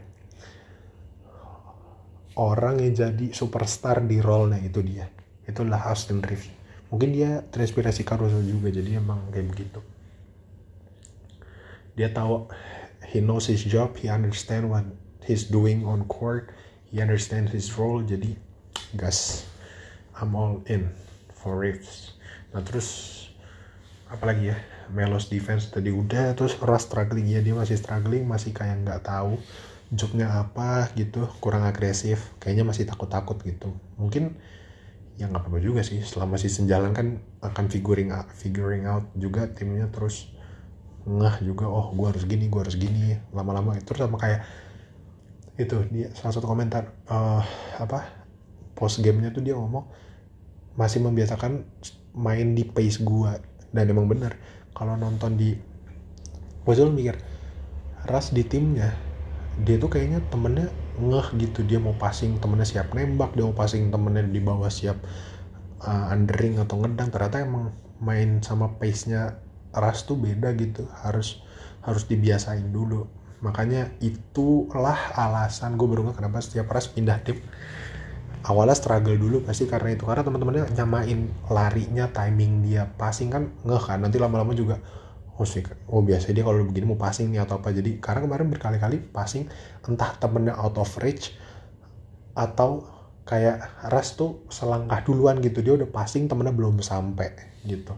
orang 2.36 2.84
yang 2.84 2.94
jadi 2.94 3.28
superstar 3.32 4.04
di 4.04 4.20
role-nya 4.20 4.60
itu 4.60 4.84
dia. 4.84 5.08
Itulah 5.48 5.88
Austin 5.88 6.20
Reeves. 6.20 6.52
Mungkin 6.92 7.10
dia 7.16 7.42
terinspirasi 7.48 8.06
Caruso 8.06 8.44
juga 8.44 8.70
jadi 8.70 9.00
emang 9.00 9.32
kayak 9.32 9.48
begitu. 9.50 9.80
Dia 11.96 12.10
tahu 12.10 12.50
he 13.06 13.20
knows 13.20 13.52
his 13.52 13.64
job 13.64 13.96
he 14.00 14.08
understand 14.08 14.68
what 14.72 14.88
he's 15.24 15.48
doing 15.48 15.84
on 15.84 16.08
court 16.08 16.52
he 16.88 17.04
understand 17.04 17.52
his 17.52 17.72
role 17.76 18.00
jadi 18.04 18.36
gas 18.96 19.48
I'm 20.16 20.36
all 20.36 20.64
in 20.72 20.92
for 21.36 21.60
Reeves 21.60 22.16
nah 22.54 22.62
terus 22.62 23.24
apalagi 24.14 24.54
ya? 24.54 24.58
Melos 24.94 25.32
defense 25.32 25.74
tadi 25.74 25.90
udah 25.90 26.38
terus 26.38 26.54
Ras 26.62 26.86
struggling 26.86 27.26
ya 27.26 27.42
dia 27.42 27.58
masih 27.58 27.80
struggling 27.80 28.28
masih 28.30 28.54
kayak 28.54 28.84
nggak 28.86 29.02
tahu 29.02 29.42
jobnya 29.90 30.30
apa 30.30 30.92
gitu 30.94 31.26
kurang 31.42 31.66
agresif 31.66 32.34
kayaknya 32.38 32.66
masih 32.68 32.86
takut-takut 32.86 33.40
gitu. 33.42 33.74
Mungkin 33.98 34.38
ya 35.18 35.30
nggak 35.30 35.46
apa-apa 35.46 35.60
juga 35.62 35.82
sih 35.86 36.02
selama 36.02 36.42
season 36.42 36.66
jalan 36.66 36.92
kan 36.92 37.22
akan 37.42 37.70
figuring 37.70 38.10
out, 38.10 38.28
figuring 38.34 38.86
out 38.90 39.06
juga 39.18 39.50
timnya 39.50 39.90
terus 39.90 40.34
ngeh 41.04 41.36
juga 41.44 41.68
oh 41.68 41.92
gue 41.92 42.08
harus 42.08 42.24
gini 42.24 42.48
gue 42.48 42.62
harus 42.62 42.76
gini. 42.80 43.18
Lama-lama 43.36 43.76
terus 43.82 44.04
sama 44.04 44.18
kayak 44.20 44.46
itu 45.60 45.86
dia 45.94 46.10
salah 46.18 46.34
satu 46.34 46.50
komentar 46.50 46.98
uh, 47.12 47.46
apa 47.78 48.10
post 48.74 49.06
gamenya 49.06 49.30
tuh 49.30 49.46
dia 49.46 49.54
ngomong 49.54 49.86
masih 50.74 51.06
membiasakan 51.06 51.62
main 52.18 52.58
di 52.58 52.66
pace 52.66 53.06
gue 53.06 53.32
dan 53.70 53.86
emang 53.86 54.10
bener 54.10 54.34
kalau 54.74 54.98
nonton 54.98 55.38
di 55.38 55.54
gue 56.66 56.74
selalu 56.74 57.06
mikir 57.06 57.16
ras 58.10 58.34
di 58.34 58.42
timnya 58.42 58.98
dia 59.62 59.78
tuh 59.78 59.94
kayaknya 59.94 60.26
temennya 60.34 60.74
ngeh 60.98 61.28
gitu 61.38 61.62
dia 61.62 61.78
mau 61.78 61.94
passing 61.94 62.42
temennya 62.42 62.66
siap 62.66 62.90
nembak 62.98 63.38
dia 63.38 63.46
mau 63.46 63.54
passing 63.54 63.94
temennya 63.94 64.26
di 64.26 64.42
bawah 64.42 64.74
siap 64.74 64.98
uh, 65.86 66.14
undering 66.14 66.60
atau 66.60 66.80
ngedang. 66.82 67.10
Ternyata 67.12 67.44
emang 67.44 67.76
main 68.02 68.42
sama 68.42 68.76
pace 68.80 69.12
nya 69.12 69.38
ras 69.74 70.06
tuh 70.06 70.16
beda 70.16 70.54
gitu 70.56 70.86
harus 71.04 71.42
harus 71.84 72.06
dibiasain 72.08 72.70
dulu. 72.70 73.10
Makanya 73.44 73.92
itulah 74.00 74.96
alasan 75.20 75.76
gue 75.76 75.84
baru 75.84 76.16
kenapa 76.16 76.40
setiap 76.40 76.72
ras 76.72 76.88
pindah 76.88 77.20
tim 77.26 77.44
awalnya 78.44 78.76
struggle 78.76 79.16
dulu 79.16 79.44
pasti 79.44 79.68
karena 79.72 79.96
itu 79.96 80.04
karena 80.04 80.24
teman-temannya 80.28 80.68
nyamain 80.76 81.32
larinya 81.48 82.12
timing 82.12 82.68
dia 82.68 82.84
passing 83.00 83.32
kan 83.32 83.48
ngeh 83.64 83.84
kan 83.84 84.04
nanti 84.04 84.20
lama-lama 84.20 84.52
juga 84.52 84.84
oh 85.40 85.48
sih 85.48 85.64
oh 85.88 86.04
biasa 86.04 86.36
dia 86.36 86.44
kalau 86.44 86.62
begini 86.68 86.94
mau 86.94 87.00
passing 87.00 87.32
nih 87.34 87.42
atau 87.42 87.58
apa. 87.58 87.74
Jadi 87.74 87.98
karena 87.98 88.28
kemarin 88.28 88.48
berkali-kali 88.52 89.02
passing 89.12 89.50
entah 89.88 90.12
temennya 90.20 90.54
out 90.56 90.78
of 90.78 90.92
reach 91.02 91.34
atau 92.38 92.86
kayak 93.24 93.88
Ras 93.88 94.20
tuh 94.20 94.44
selangkah 94.52 95.00
duluan 95.08 95.40
gitu 95.40 95.64
dia 95.64 95.74
udah 95.80 95.88
passing 95.88 96.28
temennya 96.28 96.52
belum 96.52 96.84
sampai 96.84 97.32
gitu 97.64 97.96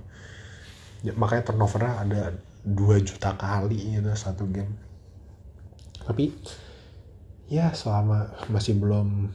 ya, 1.06 1.14
makanya 1.14 1.54
turnovernya 1.54 1.94
ada 2.02 2.22
2 2.66 3.06
juta 3.06 3.38
kali 3.38 3.94
gitu 3.94 4.10
satu 4.18 4.50
game. 4.50 4.74
Tapi 6.02 6.34
ya 7.46 7.70
selama 7.78 8.34
masih 8.50 8.74
belum 8.82 9.30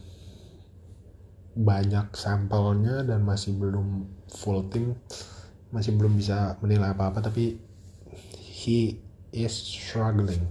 banyak 1.54 2.10
sampelnya 2.14 3.06
dan 3.06 3.22
masih 3.22 3.54
belum 3.54 4.06
full 4.30 4.66
team 4.70 4.94
masih 5.70 5.94
belum 5.94 6.18
bisa 6.18 6.58
menilai 6.58 6.90
apa-apa 6.94 7.22
tapi 7.30 7.62
he 8.34 8.98
is 9.30 9.54
struggling. 9.54 10.42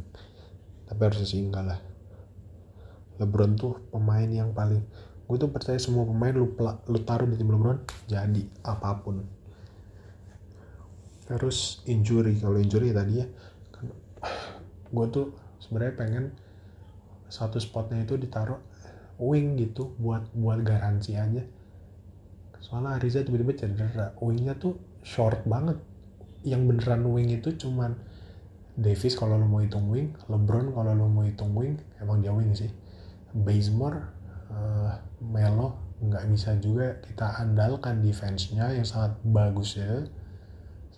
Tapi 0.88 0.99
harus 1.03 1.27
singgah 1.27 1.63
lah. 1.63 1.79
LeBron 3.19 3.60
tuh 3.60 3.91
pemain 3.91 4.27
yang 4.32 4.55
paling 4.55 4.79
gue 5.29 5.38
tuh 5.38 5.51
percaya 5.51 5.77
semua 5.77 6.08
pemain 6.08 6.34
lu, 6.34 6.55
lu 6.89 6.99
taruh 7.05 7.27
di 7.27 7.38
tim 7.38 7.51
LeBron 7.51 7.84
jadi 8.10 8.43
apa 8.65 9.03
pun 9.03 9.21
terus 11.30 11.86
injury 11.86 12.42
kalau 12.42 12.58
injury 12.58 12.89
tadi 12.89 13.22
ya 13.22 13.28
kan, 13.70 13.86
gue 14.96 15.06
tuh 15.13 15.28
sebenarnya 15.62 15.96
pengen 15.96 16.26
satu 17.30 17.62
spotnya 17.62 18.02
itu 18.02 18.18
ditaruh 18.18 18.58
wing 19.22 19.60
gitu 19.62 19.94
buat 20.02 20.26
buat 20.34 20.65
garansi 20.65 21.13
aja 21.13 21.46
soalnya 22.60 22.98
Ariza 22.98 23.22
tiba-tiba 23.22 23.54
cedera 23.54 24.18
wingnya 24.20 24.58
tuh 24.58 24.82
short 25.06 25.46
banget 25.46 25.78
yang 26.42 26.65
beneran 26.65 27.06
wing 27.06 27.30
itu 27.30 27.54
cuman 27.56 27.94
Davis 28.80 29.20
kalau 29.20 29.36
lo 29.36 29.44
mau 29.44 29.60
hitung 29.60 29.92
wing, 29.92 30.15
LeBron 30.32 30.72
kalau 30.72 30.96
lo 30.96 31.12
mau 31.12 31.28
hitung 31.28 31.52
wing, 31.52 31.76
emang 32.00 32.24
dia 32.24 32.32
wing 32.32 32.56
sih. 32.56 32.72
Bazemore, 33.36 34.00
uh, 34.48 34.96
Melo 35.20 35.76
nggak 36.00 36.24
bisa 36.32 36.56
juga 36.63 36.96
kita 37.04 37.44
andalkan 37.44 38.00
defense-nya 38.00 38.72
yang 38.72 38.88
sangat 38.88 39.20
bagus 39.28 39.76
ya. 39.76 40.08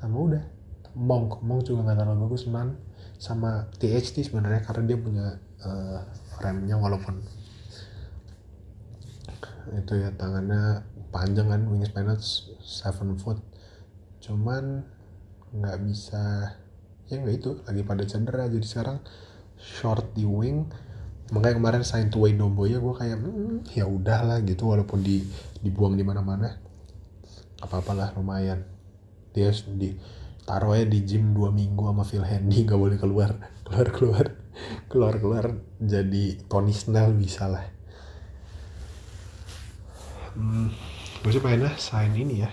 Sama 0.02 0.18
udah, 0.18 0.44
Monk, 0.98 1.46
Monk 1.46 1.62
juga 1.70 1.86
nggak 1.86 2.02
terlalu 2.02 2.26
bagus, 2.26 2.50
man. 2.50 2.74
Sama 3.22 3.70
THT 3.78 4.26
sebenarnya 4.26 4.66
karena 4.66 4.84
dia 4.90 4.98
punya 4.98 5.38
uh, 5.62 6.02
remnya 6.42 6.74
walaupun 6.82 7.22
itu 9.78 9.94
ya 9.94 10.10
tangannya 10.18 10.82
panjang 11.14 11.54
kan 11.54 11.62
wingspan 11.70 12.18
7 12.18 13.22
foot. 13.22 13.38
Cuman 14.26 14.82
nggak 15.54 15.78
bisa 15.86 16.50
ya 17.06 17.22
nggak 17.22 17.36
itu 17.38 17.62
lagi 17.62 17.86
pada 17.86 18.04
cedera. 18.10 18.50
Jadi 18.50 18.66
sekarang 18.66 18.98
short 19.62 20.18
di 20.18 20.26
wing. 20.26 20.66
Makanya 21.30 21.62
kemarin 21.62 21.84
sign 21.86 22.10
to 22.10 22.26
Wayne 22.26 22.42
ya 22.42 22.82
gue 22.82 22.94
kayak 22.98 23.18
hmm, 23.22 23.70
ya 23.72 23.86
udahlah 23.86 24.42
gitu 24.44 24.66
walaupun 24.66 25.06
di 25.06 25.22
dibuang 25.62 25.94
di 25.94 26.02
mana-mana. 26.02 26.58
Apa 27.62 27.86
apalah 27.86 28.18
lumayan 28.18 28.70
dia 29.32 29.50
di 29.72 29.96
taruh 30.44 30.76
aja 30.76 30.88
di 30.89 31.00
gym 31.08 31.32
dua 31.32 31.54
minggu 31.54 31.88
sama 31.88 32.04
Phil 32.04 32.26
Handy 32.26 32.67
nggak 32.67 32.80
boleh 32.80 32.98
keluar 33.00 33.32
keluar 33.65 33.88
keluar 33.96 34.26
keluar 34.91 35.13
keluar. 35.17 35.46
Jadi 35.80 36.44
Tony 36.52 36.76
Snell 36.76 37.15
bisa 37.15 37.48
lah. 37.48 37.63
Hmm, 40.36 40.72
gue 41.24 41.32
sih 41.32 41.44
pengennya 41.44 41.76
sign 41.76 42.15
ini 42.15 42.44
ya. 42.44 42.52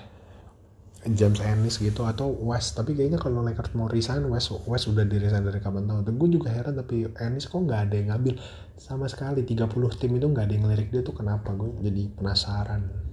James 1.06 1.38
Ennis 1.38 1.78
gitu 1.78 2.04
atau 2.04 2.26
West 2.26 2.74
tapi 2.74 2.92
kayaknya 2.92 3.22
kalau 3.22 3.40
Lakers 3.40 3.70
mau 3.78 3.86
resign 3.86 4.26
West 4.28 4.50
West 4.66 4.90
udah 4.90 5.06
di 5.06 5.16
resign 5.16 5.46
dari 5.46 5.62
kapan 5.62 5.86
tahu 5.86 6.10
gue 6.10 6.28
juga 6.36 6.50
heran 6.50 6.74
tapi 6.74 7.06
Ennis 7.22 7.46
kok 7.46 7.62
nggak 7.64 7.80
ada 7.88 7.94
yang 7.94 8.08
ngambil? 8.12 8.34
Sama 8.74 9.06
sekali 9.06 9.46
30 9.46 9.70
tim 9.98 10.10
itu 10.18 10.26
nggak 10.26 10.44
ada 10.44 10.52
yang 10.52 10.64
ngelirik 10.66 10.90
dia 10.90 11.02
tuh 11.06 11.14
kenapa? 11.14 11.54
Gue 11.54 11.70
jadi 11.80 12.10
penasaran 12.12 13.07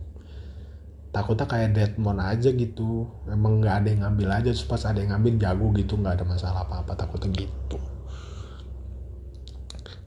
takutnya 1.16 1.48
kayak 1.48 1.72
Deadmond 1.72 2.20
aja 2.20 2.52
gitu. 2.52 3.08
Emang 3.32 3.64
nggak 3.64 3.76
ada 3.80 3.88
yang 3.88 4.02
ngambil 4.04 4.30
aja. 4.36 4.50
Terus 4.52 4.68
pas 4.68 4.84
ada 4.84 5.00
yang 5.00 5.16
ngambil 5.16 5.40
jago 5.40 5.72
gitu. 5.80 5.96
Nggak 5.96 6.20
ada 6.20 6.26
masalah 6.28 6.68
apa-apa. 6.68 6.92
Takutnya 7.00 7.32
gitu. 7.48 7.80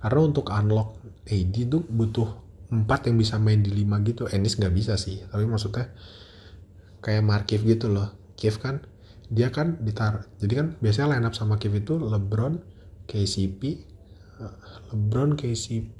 Karena 0.04 0.20
untuk 0.20 0.52
unlock 0.52 1.00
AD 1.24 1.56
tuh 1.72 1.82
butuh 1.88 2.28
empat 2.68 3.08
yang 3.08 3.16
bisa 3.16 3.40
main 3.40 3.64
di 3.64 3.72
lima 3.72 4.04
gitu. 4.04 4.28
Ennis 4.28 4.60
nggak 4.60 4.74
bisa 4.76 5.00
sih. 5.00 5.24
Tapi 5.24 5.48
maksudnya 5.48 5.88
kayak 7.00 7.24
Markif 7.24 7.64
gitu 7.64 7.88
loh. 7.88 8.12
Kiev 8.36 8.60
kan 8.60 8.84
dia 9.28 9.52
kan 9.52 9.76
ditar 9.84 10.24
jadi 10.40 10.64
kan 10.64 10.66
biasanya 10.80 11.16
line 11.16 11.26
up 11.28 11.36
sama 11.36 11.60
Kiev 11.60 11.76
itu 11.84 12.00
LeBron 12.00 12.64
KCP 13.04 13.60
LeBron 14.88 15.36
KCP 15.36 15.98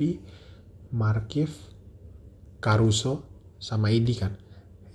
Markif 0.96 1.68
Caruso 2.64 3.28
sama 3.60 3.92
Edi 3.92 4.16
kan 4.16 4.32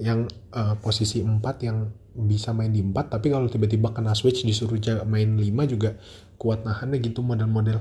yang 0.03 0.27
uh, 0.51 0.75
posisi 0.83 1.23
4 1.23 1.39
yang 1.63 1.87
bisa 2.13 2.51
main 2.51 2.69
di 2.69 2.83
4 2.83 3.07
tapi 3.07 3.31
kalau 3.31 3.47
tiba-tiba 3.47 3.95
kena 3.95 4.11
switch 4.11 4.43
disuruh 4.43 4.75
main 5.07 5.39
5 5.39 5.71
juga 5.71 5.95
kuat 6.35 6.67
nahannya 6.67 6.99
gitu 6.99 7.23
model-model. 7.23 7.79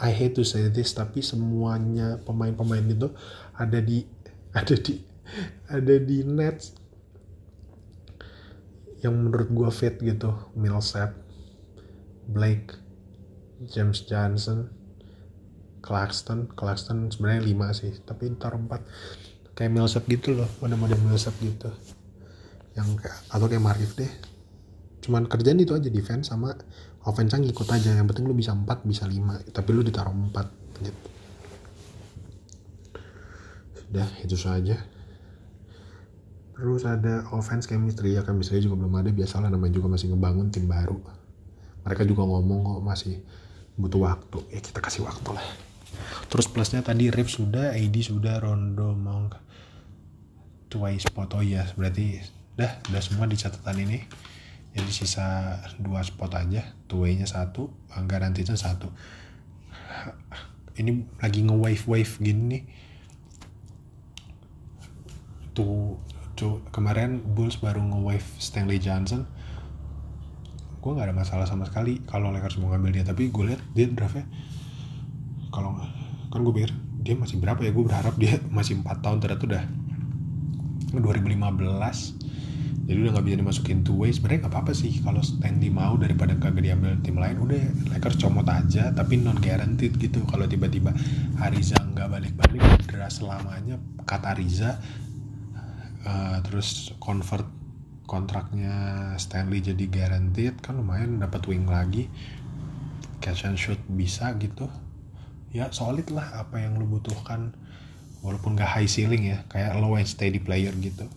I 0.00 0.10
hate 0.16 0.40
to 0.40 0.44
say 0.48 0.72
this 0.72 0.96
tapi 0.96 1.20
semuanya 1.20 2.16
pemain-pemain 2.24 2.80
itu 2.88 3.12
ada 3.52 3.76
di 3.84 4.08
ada 4.58 4.72
di 4.72 4.94
ada 5.68 5.94
di 6.00 6.24
Nets 6.24 6.72
yang 9.04 9.12
menurut 9.12 9.52
gue 9.52 9.68
fit 9.68 10.00
gitu. 10.00 10.32
Millsap 10.56 11.12
Blake 12.24 12.72
James 13.68 14.00
Johnson 14.08 14.72
Claxton 15.80 16.48
Claxton 16.52 17.08
sebenarnya 17.08 17.42
lima 17.44 17.72
sih 17.72 17.92
tapi 18.04 18.28
ntar 18.36 18.56
empat 18.56 18.84
kayak 19.60 19.76
Millsap 19.76 20.08
gitu 20.08 20.32
loh 20.32 20.48
model-model 20.64 20.96
Millsap 21.04 21.36
gitu. 21.44 21.68
Yang 22.72 23.04
kayak 23.04 23.18
atau 23.28 23.44
kayak 23.44 23.60
Marif 23.60 23.92
deh. 23.92 24.08
Cuman 25.04 25.28
kerjaan 25.28 25.60
itu 25.60 25.76
aja 25.76 25.92
defense 25.92 26.32
sama 26.32 26.56
offense 27.04 27.36
ngikut 27.36 27.68
aja. 27.68 27.92
Yang 27.92 28.08
penting 28.08 28.24
lu 28.24 28.32
bisa 28.32 28.56
empat 28.56 28.88
bisa 28.88 29.04
lima. 29.04 29.36
Tapi 29.52 29.68
lu 29.76 29.84
ditaruh 29.84 30.16
empat 30.16 30.48
gitu 30.80 31.10
sudah 33.90 34.06
itu 34.22 34.38
saja. 34.38 34.78
Terus 36.54 36.86
ada 36.86 37.26
offense 37.34 37.66
chemistry. 37.66 38.14
Ya 38.14 38.22
chemistry 38.22 38.62
juga 38.62 38.78
belum 38.78 39.02
ada. 39.02 39.10
Biasalah 39.10 39.50
namanya 39.50 39.74
juga 39.76 39.90
masih 39.90 40.14
ngebangun 40.14 40.54
tim 40.54 40.70
baru. 40.70 40.94
Mereka 41.82 42.06
juga 42.06 42.22
ngomong 42.22 42.60
kok 42.64 42.80
masih 42.86 43.18
butuh 43.74 43.98
waktu. 44.06 44.38
Ya 44.54 44.62
kita 44.62 44.78
kasih 44.78 45.02
waktu 45.04 45.34
lah. 45.34 45.42
Terus 46.30 46.46
plusnya 46.46 46.86
tadi 46.86 47.10
Rip 47.10 47.26
sudah 47.26 47.74
AD 47.74 47.96
sudah 47.98 48.38
Rondo 48.38 48.94
Monk 48.94 49.49
Twice 50.70 51.10
spot. 51.10 51.34
Oh 51.34 51.42
iya 51.42 51.66
berarti 51.74 52.22
dah 52.54 52.78
udah 52.88 53.02
semua 53.02 53.26
di 53.26 53.34
catatan 53.34 53.76
ini. 53.82 54.06
Jadi 54.70 54.90
sisa 54.94 55.58
dua 55.82 55.98
spot 56.06 56.30
aja 56.38 56.62
two 56.86 57.02
nya 57.10 57.26
satu 57.26 57.74
anggaran 57.90 58.30
itu 58.38 58.54
satu. 58.54 58.86
Ini 60.78 61.18
lagi 61.18 61.42
nge 61.42 61.56
wave 61.58 61.84
wave 61.90 62.12
gini 62.22 62.42
nih. 62.46 62.62
Tuh 65.58 65.98
cu 66.38 66.62
kemarin 66.70 67.20
Bulls 67.20 67.58
baru 67.58 67.82
nge-wave 67.82 68.24
Stanley 68.38 68.78
Johnson. 68.78 69.26
Gue 70.80 70.96
nggak 70.96 71.12
ada 71.12 71.16
masalah 71.18 71.44
sama 71.50 71.66
sekali 71.68 72.00
kalau 72.06 72.32
Lakers 72.32 72.56
mau 72.62 72.72
ngambil 72.72 73.02
dia 73.02 73.04
tapi 73.04 73.28
gue 73.28 73.52
lihat 73.52 73.60
dia 73.76 73.84
draftnya 73.90 74.24
kalau 75.52 75.76
kan 76.32 76.40
gue 76.40 76.54
pikir 76.56 76.72
dia 77.02 77.18
masih 77.18 77.36
berapa 77.36 77.60
ya? 77.60 77.74
Gue 77.74 77.84
berharap 77.84 78.14
dia 78.16 78.38
masih 78.48 78.80
4 78.80 79.04
tahun 79.04 79.18
ternyata 79.20 79.44
udah 79.44 79.64
2015 80.98 82.30
jadi 82.90 83.06
udah 83.06 83.12
nggak 83.14 83.26
bisa 83.30 83.36
dimasukin 83.38 83.78
two 83.86 83.94
way. 83.94 84.10
Sebenarnya 84.10 84.50
nggak 84.50 84.54
apa-apa 84.58 84.74
sih 84.74 84.90
kalau 84.98 85.22
Stanley 85.22 85.70
mau 85.70 85.94
daripada 85.94 86.34
kagak 86.34 86.66
diambil 86.66 86.98
tim 87.06 87.22
lain. 87.22 87.38
Udah 87.38 87.62
Lakers 87.94 88.18
comot 88.18 88.50
aja 88.50 88.90
tapi 88.90 89.14
non 89.14 89.38
guaranteed 89.38 89.94
gitu. 89.94 90.26
Kalau 90.26 90.50
tiba-tiba 90.50 90.90
Ariza 91.38 91.78
nggak 91.78 92.08
balik-balik 92.10 92.58
cedera 92.82 93.06
selamanya 93.06 93.78
kata 94.02 94.34
Ariza 94.34 94.82
uh, 96.02 96.42
terus 96.42 96.90
convert 96.98 97.46
kontraknya 98.10 98.74
Stanley 99.22 99.62
jadi 99.62 99.86
guaranteed 99.86 100.58
kan 100.58 100.74
lumayan 100.82 101.22
dapat 101.22 101.46
wing 101.46 101.70
lagi. 101.70 102.10
Catch 103.22 103.46
and 103.46 103.54
shoot 103.54 103.78
bisa 103.86 104.34
gitu. 104.42 104.66
Ya 105.54 105.70
solid 105.70 106.10
lah 106.10 106.42
apa 106.42 106.58
yang 106.58 106.74
lu 106.74 106.90
butuhkan 106.90 107.54
walaupun 108.20 108.56
gak 108.56 108.68
high 108.68 108.88
ceiling 108.88 109.32
ya 109.32 109.44
kayak 109.48 109.76
low 109.80 109.96
and 109.96 110.08
steady 110.08 110.40
player 110.40 110.72
gitu. 110.76 111.08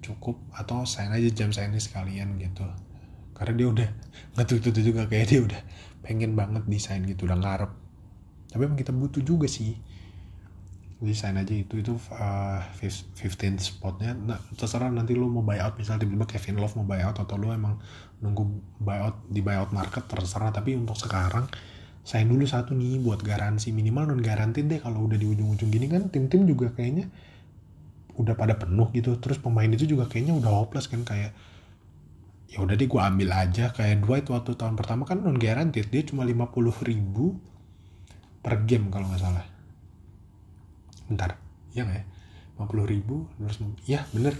Cukup 0.00 0.40
atau 0.56 0.84
sign 0.84 1.12
aja 1.12 1.28
James 1.32 1.56
Ennis 1.60 1.88
sekalian 1.88 2.36
gitu. 2.40 2.64
Karena 3.36 3.52
dia 3.56 3.68
udah 3.68 3.88
ngetutup 4.36 4.76
juga 4.80 5.08
kayak 5.08 5.26
dia 5.28 5.40
udah 5.44 5.60
pengen 6.04 6.36
banget 6.36 6.64
desain 6.68 7.04
gitu 7.04 7.28
udah 7.28 7.38
ngarep. 7.40 7.72
Tapi 8.50 8.60
emang 8.66 8.78
kita 8.78 8.92
butuh 8.92 9.22
juga 9.24 9.46
sih. 9.48 9.78
Desain 11.00 11.32
aja 11.32 11.56
itu 11.56 11.80
itu 11.80 11.96
uh, 12.12 12.60
15 12.76 13.56
spotnya. 13.56 14.12
Nah 14.12 14.36
terserah 14.52 14.92
nanti 14.92 15.16
lu 15.16 15.32
mau 15.32 15.40
buyout 15.40 15.80
misal 15.80 15.96
tiba-tiba 15.96 16.28
Kevin 16.28 16.60
Love 16.60 16.76
mau 16.76 16.84
buyout 16.84 17.16
atau 17.16 17.40
lu 17.40 17.48
emang 17.56 17.80
nunggu 18.20 18.44
buyout 18.76 19.24
di 19.32 19.40
buyout 19.40 19.72
market 19.72 20.04
terserah. 20.04 20.52
Tapi 20.52 20.76
untuk 20.76 21.00
sekarang 21.00 21.48
saya 22.00 22.24
dulu 22.24 22.48
satu 22.48 22.72
nih 22.72 22.96
buat 23.04 23.20
garansi 23.20 23.76
minimal 23.76 24.16
non 24.16 24.22
garanti 24.24 24.64
deh 24.64 24.80
kalau 24.80 25.04
udah 25.04 25.20
di 25.20 25.28
ujung-ujung 25.28 25.68
gini 25.68 25.86
kan 25.86 26.08
tim-tim 26.08 26.48
juga 26.48 26.72
kayaknya 26.72 27.12
udah 28.16 28.34
pada 28.36 28.56
penuh 28.56 28.88
gitu. 28.96 29.16
Terus 29.20 29.40
pemain 29.40 29.68
itu 29.68 29.84
juga 29.84 30.08
kayaknya 30.08 30.36
udah 30.36 30.50
hopeless 30.50 30.88
kan 30.88 31.04
kayak 31.04 31.36
ya 32.50 32.58
udah 32.64 32.74
deh 32.74 32.88
gue 32.88 33.00
ambil 33.00 33.28
aja. 33.36 33.72
Kayak 33.76 34.04
Dwight 34.04 34.26
waktu 34.32 34.56
tahun 34.56 34.74
pertama 34.80 35.04
kan 35.04 35.20
non 35.20 35.36
garanti 35.36 35.84
dia 35.84 36.02
cuma 36.04 36.24
50 36.24 36.88
ribu 36.88 37.36
per 38.40 38.64
game 38.64 38.88
kalau 38.88 39.08
nggak 39.08 39.20
salah. 39.20 39.44
Bentar 41.04 41.36
iya 41.76 41.84
nggak 41.84 41.98
ya? 42.00 42.04
50 42.60 42.92
ribu 42.92 43.28
terus 43.36 43.60
ya 43.84 44.08
bener. 44.16 44.34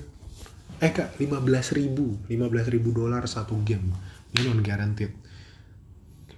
Eh 0.81 0.96
kak 0.96 1.20
15 1.20 1.77
ribu 1.77 2.16
15 2.25 2.73
ribu 2.73 2.88
dolar 2.96 3.20
satu 3.29 3.53
game. 3.68 3.92
Ini 4.33 4.49
non 4.49 4.64
guaranteed 4.64 5.12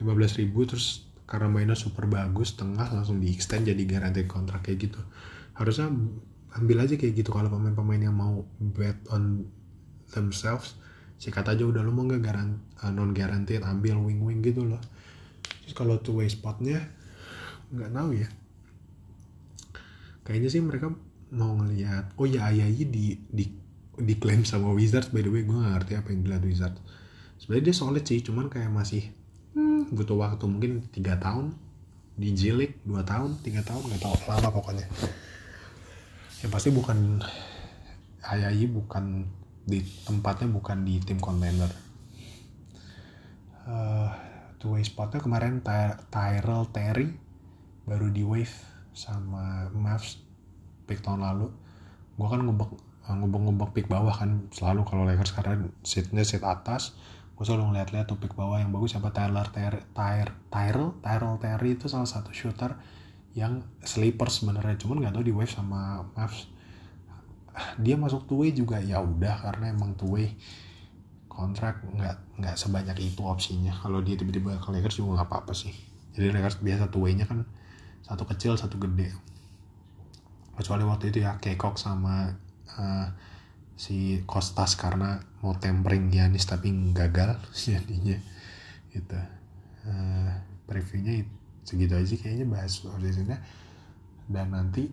15 0.02 0.40
ribu 0.42 0.66
terus 0.66 1.11
karena 1.32 1.48
mainnya 1.48 1.72
super 1.72 2.04
bagus 2.04 2.52
tengah 2.60 2.92
langsung 2.92 3.16
di 3.16 3.32
extend 3.32 3.64
jadi 3.64 3.80
guaranteed 3.88 4.28
kontrak 4.28 4.68
kayak 4.68 4.92
gitu. 4.92 5.00
Harusnya 5.56 5.88
ambil 6.52 6.84
aja 6.84 7.00
kayak 7.00 7.24
gitu 7.24 7.32
kalau 7.32 7.48
pemain-pemain 7.48 8.04
yang 8.04 8.12
mau 8.12 8.44
bet 8.60 9.00
on 9.08 9.48
themselves 10.12 10.76
sikat 11.16 11.48
aja 11.48 11.64
udah 11.64 11.80
lo 11.80 11.88
mau 11.88 12.04
nggak 12.04 12.20
garant 12.20 12.60
uh, 12.84 12.92
non 12.92 13.16
guaranteed 13.16 13.64
ambil 13.64 13.96
wing 14.04 14.20
wing 14.20 14.44
gitu 14.44 14.68
loh. 14.68 14.82
Terus 15.64 15.72
kalau 15.72 15.96
two 16.04 16.20
way 16.20 16.28
spotnya 16.28 16.84
nggak 17.72 17.96
tahu 17.96 18.10
ya. 18.12 18.28
Kayaknya 20.28 20.48
sih 20.52 20.60
mereka 20.60 20.92
mau 21.32 21.56
ngelihat 21.56 22.12
oh 22.20 22.28
ya 22.28 22.52
Ayayi 22.52 22.84
di 22.92 23.16
di 23.32 23.48
diklaim 23.96 24.44
sama 24.44 24.68
Wizards. 24.76 25.08
By 25.08 25.24
the 25.24 25.32
way 25.32 25.48
gue 25.48 25.56
gak 25.56 25.80
ngerti 25.80 25.92
apa 25.96 26.12
yang 26.12 26.28
dilihat 26.28 26.44
Wizards. 26.44 26.80
Sebenarnya 27.40 27.72
dia 27.72 27.76
solid 27.80 28.04
sih 28.04 28.20
cuman 28.20 28.52
kayak 28.52 28.68
masih 28.68 29.21
hmm, 29.56 29.92
butuh 29.92 30.16
waktu 30.18 30.44
mungkin 30.48 30.72
tiga 30.92 31.16
tahun. 31.20 31.56
Di 32.12 32.28
J 32.36 32.52
League 32.52 32.76
dua 32.84 33.00
tahun 33.02 33.40
tiga 33.40 33.64
tahun 33.64 33.88
nggak 33.88 34.02
tahu. 34.04 34.14
Lama 34.28 34.48
pokoknya. 34.52 34.86
Yang 36.44 36.50
pasti 36.52 36.68
bukan 36.74 37.22
Ayayi 38.22 38.70
bukan 38.70 39.26
di 39.66 39.82
tempatnya 40.06 40.46
bukan 40.50 40.86
di 40.86 41.02
tim 41.02 41.18
contender. 41.18 41.70
Uh, 43.62 44.10
two 44.62 44.74
way 44.74 44.82
spotnya 44.82 45.22
kemarin 45.22 45.62
Ty 45.62 45.98
Tyrell 46.10 46.66
Terry 46.70 47.14
baru 47.82 48.10
di 48.10 48.22
wave 48.22 48.54
sama 48.94 49.70
Mavs 49.74 50.22
pick 50.86 51.02
tahun 51.02 51.26
lalu. 51.26 51.50
Gue 52.14 52.28
kan 52.30 52.46
ngebek 52.46 52.70
ngebek 53.10 53.40
ngebek 53.42 53.70
pick 53.74 53.86
bawah 53.90 54.14
kan 54.14 54.46
selalu 54.54 54.86
kalau 54.86 55.02
Lakers 55.02 55.34
karena 55.34 55.66
seatnya 55.82 56.22
seat 56.22 56.46
atas 56.46 56.94
gue 57.42 57.50
selalu 57.50 57.74
ngeliat-liat 57.74 58.06
tuh 58.06 58.22
pick 58.22 58.38
bawah 58.38 58.62
yang 58.62 58.70
bagus 58.70 58.94
siapa? 58.94 59.10
Tyler 59.10 59.42
Ter 59.50 59.82
Tyr 59.90 60.30
Tyrell? 60.46 60.94
Tyrell 61.02 61.42
Terry 61.42 61.74
itu 61.74 61.90
salah 61.90 62.06
satu 62.06 62.30
shooter 62.30 62.78
yang 63.34 63.66
sleeper 63.82 64.30
sebenarnya. 64.30 64.78
Cuman 64.78 65.02
nggak 65.02 65.18
tahu 65.18 65.26
di 65.26 65.34
wave 65.34 65.50
sama 65.50 66.06
Mavs. 66.14 66.46
Dia 67.82 67.98
masuk 67.98 68.30
two 68.30 68.46
juga 68.54 68.78
ya 68.78 69.02
udah 69.02 69.42
karena 69.42 69.74
emang 69.74 69.98
two 69.98 70.22
kontrak 71.26 71.82
nggak 71.82 72.38
nggak 72.38 72.54
sebanyak 72.54 72.94
itu 73.02 73.26
opsinya. 73.26 73.74
Kalau 73.74 73.98
dia 74.06 74.14
tiba-tiba 74.14 74.62
ke 74.62 74.70
Lakers 74.70 75.02
juga 75.02 75.18
nggak 75.18 75.26
apa-apa 75.26 75.50
sih. 75.50 75.74
Jadi 76.14 76.30
Lakers 76.30 76.62
biasa 76.62 76.94
two 76.94 77.02
way-nya 77.02 77.26
kan 77.26 77.42
satu 78.06 78.22
kecil 78.22 78.54
satu 78.54 78.78
gede. 78.78 79.10
Kecuali 80.54 80.86
waktu 80.86 81.10
itu 81.10 81.26
ya 81.26 81.42
Kekok 81.42 81.74
sama 81.74 82.30
uh, 82.78 83.10
si 83.76 84.20
Kostas 84.28 84.76
karena 84.76 85.18
mau 85.40 85.56
tempering 85.56 86.12
Giannis 86.12 86.46
tapi 86.46 86.70
gagal 86.92 87.40
jadinya 87.72 88.16
gitu. 88.92 89.18
Uh, 89.82 90.30
previewnya 90.68 91.26
segitu 91.66 91.94
aja 91.96 92.14
kayaknya 92.16 92.46
bahas 92.46 92.82
offseasonnya. 92.84 93.38
Dan 94.28 94.54
nanti 94.54 94.86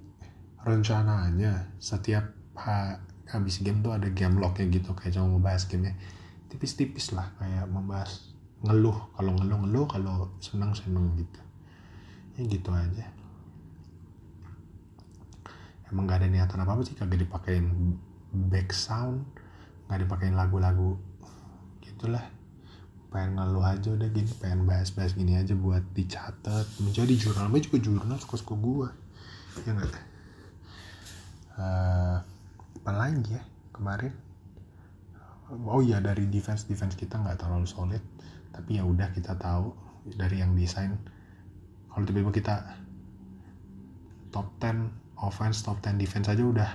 rencananya 0.65 1.69
setiap 1.79 2.33
ha, 2.59 2.99
habis 3.29 3.61
game 3.61 3.79
tuh 3.79 3.95
ada 3.95 4.09
game 4.11 4.41
locknya 4.41 4.67
gitu 4.73 4.91
kayak 4.97 5.15
cuma 5.15 5.37
membahas 5.37 5.69
gamenya. 5.69 5.95
Tipis-tipis 6.49 7.13
lah 7.13 7.29
kayak 7.37 7.69
membahas 7.69 8.33
ngeluh 8.59 9.15
kalau 9.15 9.31
ngeluh 9.39 9.59
ngeluh 9.63 9.85
kalau 9.87 10.13
senang 10.41 10.73
senang 10.73 11.13
gitu. 11.15 11.39
Ya 12.39 12.41
gitu 12.49 12.69
aja. 12.73 13.05
Emang 15.89 16.05
gak 16.05 16.21
ada 16.21 16.29
niatan 16.29 16.61
apa 16.61 16.77
apa 16.77 16.81
sih 16.85 16.93
kagak 16.93 17.25
dipakein 17.25 17.97
back 18.33 18.69
sound 18.73 19.25
nggak 19.89 20.05
dipakein 20.05 20.37
lagu-lagu 20.37 21.01
gitulah. 21.81 22.21
Pengen 23.09 23.41
ngeluh 23.41 23.65
aja 23.65 23.89
udah 23.89 24.05
gini 24.13 24.29
pengen 24.37 24.69
bahas-bahas 24.69 25.17
gini 25.17 25.33
aja 25.33 25.57
buat 25.57 25.81
dicatat. 25.97 26.65
Menjadi 26.77 27.17
jurnal 27.17 27.49
juga 27.57 27.77
jurnal 27.81 28.21
suka-suka 28.21 28.53
gue 28.53 28.89
ya 29.65 29.71
nggak? 29.73 29.93
Uh, 31.57 32.17
apa 32.85 32.91
lagi 32.93 33.33
ya 33.33 33.41
kemarin? 33.73 34.13
Oh 35.49 35.81
iya 35.81 35.97
dari 35.97 36.29
defense 36.29 36.69
defense 36.69 36.93
kita 36.93 37.17
nggak 37.17 37.41
terlalu 37.41 37.65
solid. 37.65 38.03
Tapi 38.53 38.77
ya 38.77 38.85
udah 38.85 39.09
kita 39.09 39.33
tahu 39.41 39.73
dari 40.13 40.45
yang 40.45 40.53
desain. 40.53 40.93
Kalau 41.89 42.05
tiba-tiba 42.05 42.29
kita 42.29 42.55
top 44.29 44.53
10 44.61 44.85
offense 45.17 45.65
top 45.65 45.81
10 45.81 45.97
defense 45.97 46.29
aja 46.29 46.45
udah 46.45 46.71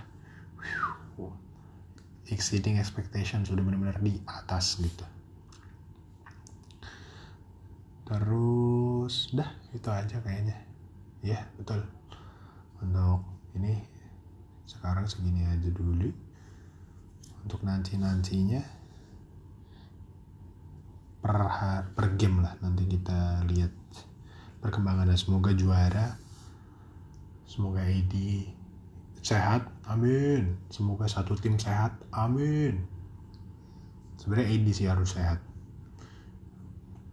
exceeding 2.32 2.80
expectation 2.80 3.44
sudah 3.44 3.60
benar-benar 3.60 4.00
di 4.00 4.16
atas 4.24 4.80
gitu. 4.80 5.04
Terus 8.04 9.32
dah 9.32 9.50
itu 9.72 9.88
aja 9.88 10.16
kayaknya. 10.20 10.56
Ya 11.24 11.40
yeah, 11.40 11.44
betul. 11.56 11.84
Untuk 12.80 13.24
ini 13.56 13.80
sekarang 14.68 15.08
segini 15.08 15.44
aja 15.44 15.68
dulu. 15.72 16.12
Untuk 17.44 17.60
nanti 17.64 17.96
nantinya 18.00 18.60
per 21.24 21.40
per 21.96 22.20
game 22.20 22.44
lah 22.44 22.52
nanti 22.60 22.84
kita 22.84 23.48
lihat 23.48 23.72
perkembangan 24.60 25.08
dan 25.08 25.16
semoga 25.16 25.56
juara 25.56 26.20
semoga 27.48 27.80
AD 27.80 28.12
sehat? 29.24 29.64
Amin. 29.88 30.60
Semoga 30.68 31.08
satu 31.08 31.32
tim 31.34 31.56
sehat. 31.56 31.96
Amin. 32.12 32.84
Sebenarnya 34.20 34.52
AD 34.52 34.66
sih 34.76 34.86
harus 34.86 35.16
sehat. 35.16 35.40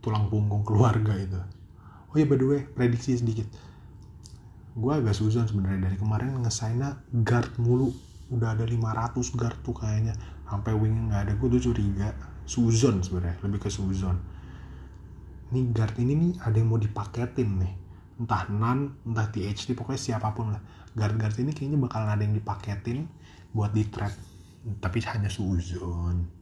Tulang 0.04 0.28
punggung 0.28 0.67
keluarga 0.67 1.15
itu. 1.15 1.39
Oh 2.12 2.15
ya 2.19 2.28
by 2.28 2.36
the 2.36 2.45
way 2.45 2.62
prediksi 2.67 3.15
sedikit. 3.15 3.47
Gue 4.76 4.91
agak 4.91 5.15
suzon 5.15 5.47
sebenarnya. 5.47 5.88
Dari 5.88 5.97
kemarin 5.97 6.36
ngesainnya 6.43 7.00
guard 7.24 7.56
mulu. 7.63 7.95
Udah 8.32 8.60
ada 8.60 8.67
500 8.67 9.39
guard 9.39 9.58
tuh 9.63 9.76
kayaknya. 9.80 10.12
Sampai 10.52 10.76
wing 10.76 11.08
nggak 11.08 11.32
ada. 11.32 11.34
Gue 11.39 11.47
tuh 11.47 11.71
curiga. 11.71 12.12
Suzon 12.43 13.00
sebenarnya. 13.00 13.39
Lebih 13.39 13.63
ke 13.63 13.69
suzon. 13.71 14.19
Nih 15.56 15.63
guard 15.71 15.95
ini 15.95 16.13
nih 16.15 16.32
ada 16.43 16.60
yang 16.60 16.67
mau 16.67 16.80
dipaketin 16.80 17.60
nih 17.60 17.81
entah 18.21 18.45
Nan 18.53 19.01
entah 19.01 19.27
THT 19.34 19.73
pokoknya 19.73 19.97
siapa 19.97 20.29
pun 20.38 20.53
lah. 20.53 20.62
Guard-guard 20.93 21.41
ini 21.41 21.51
kayaknya 21.57 21.79
bakalan 21.81 22.13
ada 22.13 22.21
yang 22.21 22.38
dipaketin 22.38 23.10
buat 23.49 23.73
di 23.73 23.88
trade 23.89 24.29
tapi 24.77 25.01
hanya 25.10 25.27
suzon 25.27 26.41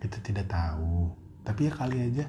kita 0.00 0.18
tidak 0.24 0.46
tahu. 0.48 1.12
Tapi 1.44 1.68
ya 1.68 1.72
kali 1.74 1.96
aja 2.00 2.24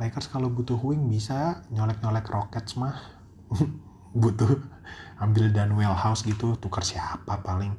Lakers 0.00 0.26
kalau 0.26 0.50
butuh 0.50 0.78
wing 0.80 1.06
bisa 1.06 1.62
nyolek-nyolek 1.70 2.26
Rockets 2.26 2.74
mah. 2.80 2.96
Butuh 4.14 4.62
ambil 5.18 5.50
dan 5.50 5.74
House 5.74 6.22
gitu 6.22 6.54
tukar 6.58 6.86
siapa 6.86 7.42
paling 7.42 7.74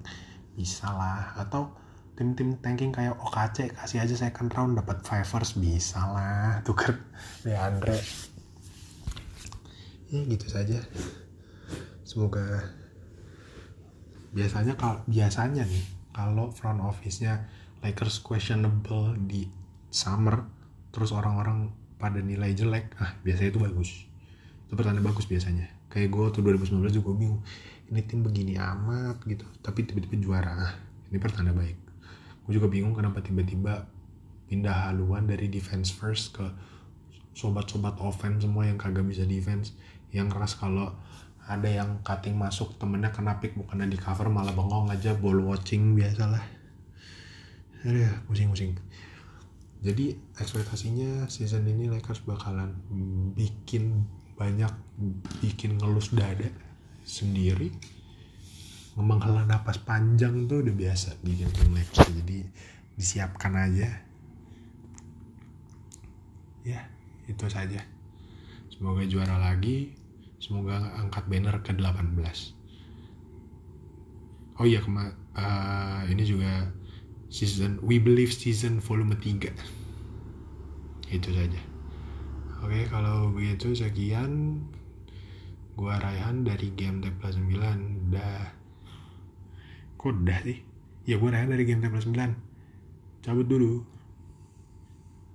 bisa 0.56 0.92
lah. 0.92 1.36
Atau 1.40 1.72
tim-tim 2.16 2.60
tanking 2.60 2.92
kayak 2.92 3.20
OKC 3.20 3.72
kasih 3.76 4.04
aja 4.04 4.16
second 4.16 4.52
round 4.52 4.76
dapat 4.80 5.04
Fivers 5.04 5.56
bisa 5.56 6.00
lah. 6.00 6.60
Tukar 6.64 6.96
Andre 7.48 8.00
ya 10.10 10.22
gitu 10.26 10.48
saja. 10.50 10.80
Semoga 12.06 12.62
biasanya 14.36 14.76
kalau 14.76 15.00
biasanya 15.08 15.64
nih 15.64 15.86
kalau 16.12 16.52
front 16.52 16.84
office-nya 16.84 17.48
Lakers 17.82 18.20
questionable 18.20 19.16
di 19.26 19.48
summer 19.92 20.44
terus 20.92 21.16
orang-orang 21.16 21.72
pada 21.96 22.20
nilai 22.20 22.52
jelek 22.52 22.96
ah 23.00 23.16
biasanya 23.24 23.50
itu 23.56 23.62
bagus. 23.62 23.90
Itu 24.68 24.74
pertanda 24.74 25.00
bagus 25.00 25.26
biasanya. 25.30 25.72
Kayak 25.90 26.12
gue 26.12 26.26
tuh 26.36 26.42
2019 26.44 27.00
juga 27.00 27.16
bingung 27.16 27.42
ini 27.88 28.02
tim 28.04 28.26
begini 28.26 28.58
amat 28.58 29.24
gitu. 29.26 29.46
Tapi 29.62 29.86
tiba-tiba 29.88 30.16
juara 30.20 30.54
ah 30.54 30.74
ini 31.10 31.18
pertanda 31.22 31.56
baik. 31.56 31.78
Gue 32.46 32.54
juga 32.58 32.68
bingung 32.70 32.94
kenapa 32.94 33.24
tiba-tiba 33.24 33.88
pindah 34.46 34.90
haluan 34.90 35.26
dari 35.26 35.50
defense 35.50 35.90
first 35.90 36.38
ke 36.38 36.46
sobat-sobat 37.36 38.00
offense 38.00 38.48
semua 38.48 38.64
yang 38.64 38.80
kagak 38.80 39.04
bisa 39.04 39.28
defense 39.28 39.76
yang 40.16 40.32
keras 40.32 40.56
kalau 40.56 40.96
ada 41.46 41.70
yang 41.70 42.02
cutting 42.02 42.34
masuk 42.34 42.80
temennya 42.82 43.14
kena 43.14 43.38
pick 43.38 43.54
bukannya 43.54 43.92
di 43.92 44.00
cover 44.02 44.32
malah 44.34 44.56
bengong 44.56 44.90
aja 44.90 45.14
ball 45.14 45.38
watching 45.46 45.94
biasalah. 45.94 46.42
Ya 47.86 48.10
pusing-pusing. 48.26 48.74
Jadi 49.86 50.18
ekspektasinya 50.42 51.30
season 51.30 51.70
ini 51.70 51.86
Lakers 51.94 52.26
bakalan 52.26 52.74
bikin 53.38 54.10
banyak 54.34 54.74
bikin 55.46 55.78
ngelus 55.78 56.18
dada 56.18 56.50
sendiri. 57.06 57.70
Menghela 58.98 59.46
napas 59.46 59.78
panjang 59.78 60.50
tuh 60.50 60.66
udah 60.66 60.74
biasa 60.74 61.22
bikin 61.22 61.52
tim 61.54 61.78
Lakers 61.78 62.10
jadi 62.10 62.42
disiapkan 62.98 63.54
aja. 63.54 64.02
Ya 66.66 66.95
itu 67.26 67.46
saja. 67.50 67.82
Semoga 68.70 69.06
juara 69.06 69.38
lagi. 69.42 69.94
Semoga 70.42 71.00
angkat 71.00 71.26
banner 71.32 71.62
ke 71.64 71.74
18 71.74 72.56
oh 74.56 74.66
iya 74.66 74.80
kema 74.80 75.12
uh, 75.36 76.02
ini 76.08 76.24
juga 76.24 76.72
season 77.28 77.80
We 77.84 78.00
Believe 78.00 78.32
season 78.32 78.80
volume 78.80 79.16
3 79.20 79.52
itu 81.12 81.30
saja. 81.30 81.62
Oke 82.66 82.90
kalau 82.90 83.30
begitu 83.30 83.76
sekian. 83.78 84.64
Gua 85.76 86.00
Raihan 86.00 86.48
dari 86.48 86.72
Game 86.72 87.04
Tech 87.04 87.20
Plus 87.20 87.36
9 87.36 88.16
dah. 88.16 88.48
Kok 90.00 90.24
dah 90.24 90.40
sih? 90.48 90.64
Ya 91.04 91.20
gua 91.20 91.36
Raihan 91.36 91.52
dari 91.52 91.68
Game 91.68 91.84
Tech 91.84 91.92
Plus 91.92 92.08
9 92.08 92.16
cabut 93.26 93.48
dulu 93.50 93.82